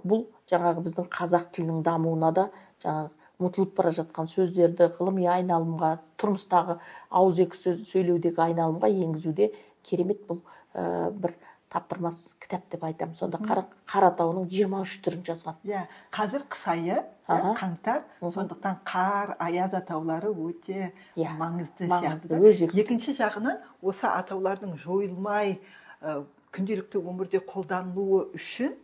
бұл 0.05 0.27
жаңағы 0.51 0.85
біздің 0.87 1.09
қазақ 1.13 1.51
тілінің 1.57 1.83
дамуына 1.87 2.33
да 2.33 2.49
жаңағы 2.85 3.11
ұмытылып 3.43 3.75
бара 3.77 3.93
жатқан 3.95 4.29
сөздерді 4.31 4.89
ғылыми 4.99 5.27
айналымға 5.33 5.97
тұрмыстағы 6.21 6.79
ауызекі 7.11 7.59
сөз 7.59 7.85
сөйлеудегі 7.91 8.43
айналымға 8.47 8.91
енгізуде 8.93 9.51
керемет 9.83 10.23
бұл 10.29 10.41
ә, 10.75 11.11
бір 11.11 11.35
таптырмас 11.73 12.37
кітап 12.41 12.67
деп 12.71 12.85
айтамын. 12.85 13.15
Сонда 13.17 13.39
қара, 13.41 13.65
қар 13.89 14.07
атауының 14.11 14.49
жиырма 14.53 14.83
үш 14.85 14.99
түрін 15.05 15.23
жазған. 15.25 15.57
Иә 15.65 15.87
қазір 16.13 16.45
қыс 16.53 16.65
айы 16.73 16.99
иә, 17.01 17.55
қаңтар. 17.57 18.03
Сондықтан 18.21 18.83
қар 18.85 19.35
аяз 19.41 19.73
атаулары 19.79 20.29
өте 20.35 20.93
Иә, 21.17 21.33
маңызды 21.41 21.89
маңызды, 21.89 22.37
сияқты. 22.37 22.43
өзекті. 22.51 22.81
екінші 22.85 23.17
жағынан 23.17 23.59
осы 23.81 24.07
атаулардың 24.11 24.77
жойылмай 24.85 25.59
ә, 26.03 26.25
күнделікті 26.53 27.01
өмірде 27.01 27.41
қолданылуы 27.41 28.27
үшін 28.37 28.77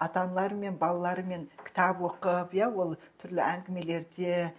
ата 0.00 0.22
аналары 0.24 0.56
мен 0.56 0.78
балалары 0.80 1.22
мен 1.28 1.48
кітап 1.66 2.00
оқып 2.00 2.54
иә 2.56 2.72
ол 2.72 2.96
түрлі 3.20 3.44
әңгімелерде 3.44 4.52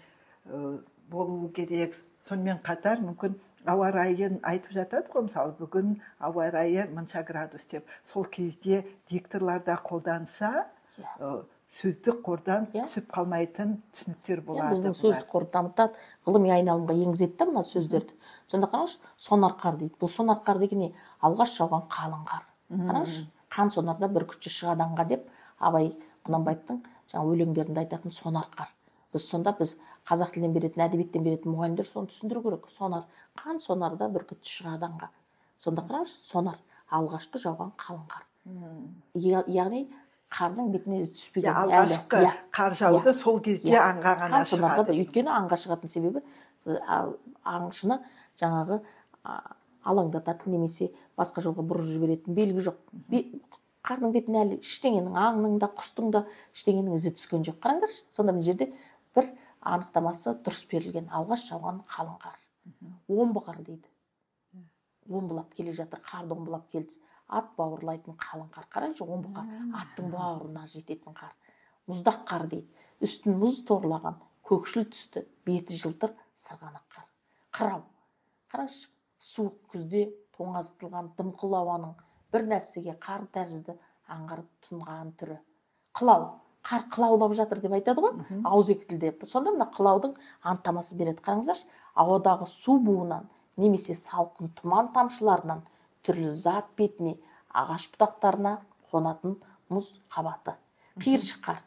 ә, 0.45 0.79
болуы 1.11 1.51
керек. 1.55 1.95
Сонымен 2.23 2.59
қатар 2.65 3.01
мүмкін 3.03 3.35
ауа 3.67 3.91
райын 3.93 4.39
айтып 4.47 4.73
жатады 4.77 5.11
ғой. 5.13 5.27
Мысалы 5.27 5.55
бүгін 5.59 5.95
ауа 6.19 6.49
райы 6.53 6.87
мынша 6.95 7.23
градус 7.27 7.67
деп. 7.71 7.85
Сол 8.03 8.25
кезде 8.25 8.85
дикторларда 9.09 9.77
қолданса 9.83 10.65
ә, 11.19 11.43
сөздік 11.65 12.21
қордан 12.25 12.67
Иә. 12.73 12.83
түсіп 12.85 13.07
қалмайтын 13.13 13.77
түсініктер 13.93 14.39
иә, 14.41 14.45
болады 14.45 14.73
біздің 14.73 14.91
бұлар. 14.91 15.01
сөздік 15.01 15.29
қорды 15.31 15.51
дамытады. 15.55 16.01
Ғылыми 16.27 16.51
айналымға 16.57 16.95
енгізеді 17.05 17.37
да 17.39 17.45
мына 17.49 17.63
сөздерді. 17.63 18.13
Сонда 18.45 18.67
қараңызшы 18.67 18.99
сонар 19.17 19.55
қар 19.61 19.77
дейді. 19.79 19.95
Бұл 20.01 20.09
сонар 20.09 20.41
қар 20.45 20.59
деген 20.59 20.79
не? 20.79 20.91
Алғаш 21.21 21.55
жауған 21.59 21.87
қалың 21.89 22.25
қар. 22.27 22.43
Қараңызшы 22.71 23.25
қан 23.51 23.71
сонарда 23.71 24.07
бүркітші 24.11 24.51
шығады 24.57 24.85
аңға 24.87 25.07
деп 25.09 25.25
абай 25.59 25.89
құнанбаевтың 26.27 26.83
жаңағы 27.11 27.33
өлеңдерінде 27.35 27.81
айтатын 27.85 28.11
сонар 28.15 28.45
қар. 28.55 28.69
Біз 29.13 29.25
сонда 29.27 29.51
біз 29.59 29.77
қазақ 30.09 30.31
тілінен 30.35 30.53
беретін 30.55 30.83
әдебиеттен 30.87 31.23
беретін 31.25 31.53
мұғалімдер 31.53 31.85
соны 31.87 32.07
түсіндіру 32.11 32.41
керек. 32.45 32.69
Сонар 32.69 33.03
қан 33.37 33.59
сонарда 33.61 34.09
бүркітші 34.09 34.63
шығады 34.63 34.87
аңға 34.89 35.09
сонда 35.61 35.83
қараңызшы 35.87 36.21
сонар 36.25 36.57
алғашқы 36.91 37.41
жауған 37.43 37.71
қалың 37.77 38.07
қар 38.09 38.23
Я- 39.13 39.43
яғни 39.47 39.83
қардың 40.31 40.71
бетіне 40.73 40.99
із 41.03 41.11
түспеген 41.13 41.51
иә 41.53 41.61
алғашқы 41.65 42.21
Иә. 42.25 42.31
қар 42.51 42.73
жауды 42.73 43.09
Иә. 43.11 43.13
сол 43.13 43.39
кезде 43.39 43.77
аңға 43.77 44.15
ғана 44.23 44.41
шығады 44.49 44.95
өйткені 44.95 45.29
аңға 45.37 45.57
шығатын 45.63 45.87
себебі 45.91 46.23
аңшыны 47.45 47.99
жаңағы 48.41 48.81
алаңдататын 49.85 50.51
немесе 50.53 50.89
басқа 51.17 51.41
жолға 51.45 51.63
бұрып 51.65 51.85
жіберетін 51.85 52.35
белгі 52.37 52.61
жоқ. 52.67 52.75
Бе- 53.09 53.25
қардың 53.85 54.11
бетіне 54.13 54.43
әлі 54.45 54.57
ештеңенің 54.61 55.15
аңның 55.17 55.55
да 55.59 55.67
құстың 55.77 56.11
да 56.13 56.25
ештеңенің 56.53 56.93
ізі 56.99 57.13
түскен 57.17 57.41
жоқ. 57.47 57.57
Қараңдаршы 57.63 58.03
сонда 58.13 58.31
мына 58.35 58.43
жерде 58.45 58.67
бір 59.15 59.29
анықтамасы 59.61 60.35
дұрыс 60.45 60.65
берілген. 60.71 61.09
Алғаш 61.13 61.47
жауған 61.51 61.81
қалың 61.89 62.17
қар. 62.21 62.37
Омбы 63.09 63.43
қар 63.45 63.61
дейді. 63.61 63.87
Омбылап 65.09 65.53
келе 65.53 65.73
жатыр 65.73 66.01
қарды 66.05 66.35
омбылап 66.35 66.67
келді. 66.71 67.01
Ат 67.27 67.53
бауырлайтын 67.57 68.17
қалың 68.19 68.49
қар. 68.53 68.67
Қараңызшы 68.73 69.05
омбы 69.05 69.33
қар 69.35 69.49
аттың 69.81 70.11
бауырына 70.11 70.65
жететін 70.67 71.15
қар. 71.17 71.33
Мұздақ 71.89 72.23
қар 72.27 72.47
дейді. 72.51 72.69
Үстін 73.01 73.37
мұз 73.41 73.63
торлаған 73.69 74.19
көкшіл 74.45 74.87
түсті 74.91 75.25
беті 75.45 75.77
жылтыр 75.77 76.13
сырғанақ 76.35 76.85
қар. 76.95 77.07
Қырау. 77.55 77.85
Қараңызшы 78.51 78.91
суық 79.21 79.57
күзде 79.71 80.07
тоңазытылған 80.37 81.13
дымқыл 81.17 81.55
ауаның 81.61 81.95
бір 82.33 82.47
нәрсеге 82.49 82.95
қар 83.05 83.25
тәрізді 83.35 83.77
аңғарып 84.11 84.49
тұнған 84.67 85.11
түрі. 85.19 85.37
Қылау. 85.97 86.27
Қар 86.65 86.85
қылаулап 86.93 87.33
жатыр 87.37 87.61
деп 87.63 87.73
айтады 87.77 88.01
ғой. 88.03 88.13
Ауызекі 88.45 88.87
тілде 88.89 89.13
сонда 89.25 89.53
мына 89.55 89.67
қылаудың 89.73 90.15
анықтамасы 90.41 90.97
береді. 90.99 91.21
Қараңыздаршы 91.25 91.67
ауадағы 91.95 92.47
су 92.49 92.77
буынан 92.79 93.27
немесе 93.57 93.95
салқын 93.97 94.51
тұман 94.59 94.91
тамшыларынан 94.95 95.63
түрлі 96.05 96.29
зат 96.29 96.69
бетіне 96.77 97.17
ағаш 97.53 97.89
бұтақтарына 97.95 98.57
қонатын 98.91 99.37
мұз 99.73 99.95
қабаты. 100.13 100.55
Қиыршық 101.01 101.43
қар 101.47 101.61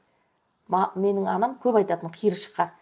менің 0.97 1.29
анам 1.29 1.59
көп 1.63 1.81
айтатын 1.83 2.13
қиыршық 2.15 2.57
қар 2.57 2.73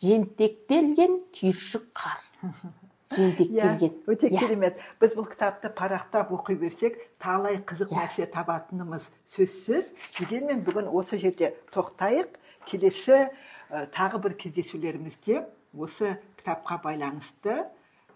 жентектелген 0.00 1.20
түйіршік 1.36 1.90
қар. 1.94 2.20
жентектелген 3.10 3.90
иә 3.90 4.06
өте 4.06 4.28
иә. 4.28 4.38
керемет. 4.38 4.78
Біз 5.00 5.14
бұл 5.18 5.26
кітапты 5.30 5.68
парақтап 5.74 6.30
оқи 6.30 6.54
берсек 6.54 6.98
талай 7.18 7.56
қызық 7.58 7.90
Иә. 7.90 7.98
нәрсе 8.04 8.26
табатынымыз 8.30 9.12
сөзсіз. 9.26 9.94
Дегенмен 10.18 10.62
бүгін 10.64 10.88
осы 10.88 11.18
жерде 11.18 11.54
тоқтайық. 11.74 12.28
Келесі 12.66 13.30
ә, 13.70 13.86
тағы 13.90 14.20
бір 14.22 14.34
кездесулерімізде 14.38 15.44
осы 15.74 16.18
кітапқа 16.38 16.80
байланысты 16.84 17.66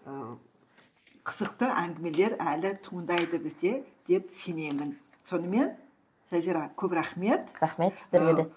ә, 0.05 0.37
қызықты 1.25 1.67
әңгімелер 1.67 2.37
әлі 2.39 2.75
туындайды 2.85 3.39
бізде 3.39 3.83
деп 4.07 4.29
сенемін. 4.33 4.95
Сонымен 5.23 5.73
жазира 6.31 6.69
көп 6.77 6.93
рахмет. 6.95 7.47
Рахмет 7.59 7.99
сіздерге 7.99 8.43
де. 8.43 8.49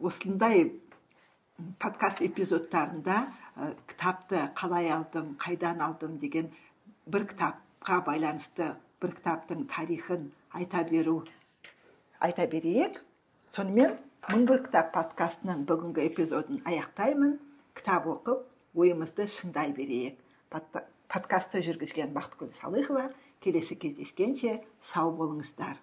осындай 0.00 0.72
подкаст 1.58 2.20
эпизодтарында 2.22 3.16
ә, 3.58 3.72
кітапты 3.90 4.44
қалай 4.58 4.90
алдым 4.94 5.32
қайдан 5.42 5.80
алдым 5.82 6.18
деген 6.22 6.52
бір 7.10 7.24
кітапқа 7.32 7.98
байланысты 8.06 8.68
бір 9.02 9.14
кітаптың 9.16 9.64
тарихын 9.72 10.28
айта 10.54 10.84
беру 10.90 11.24
айта 12.20 12.46
берейік. 12.46 13.00
Сонымен 13.50 13.96
мың 14.28 14.46
бір 14.46 14.62
кітап 14.68 14.92
подкастының 14.94 15.64
бүгінгі 15.66 16.06
эпизодын 16.06 16.62
аяқтаймын. 16.62 17.38
Кітап 17.74 18.06
оқып 18.06 18.46
ойымызды 18.78 19.26
шыңдай 19.26 19.74
берейік. 19.74 20.18
Подкастты 21.10 21.64
жүргізген 21.66 22.14
бақытгүл 22.14 22.54
салыхова. 22.60 23.08
Келесі 23.42 23.74
кездескенше 23.78 24.60
сау 24.80 25.10
болыңыздар. 25.14 25.78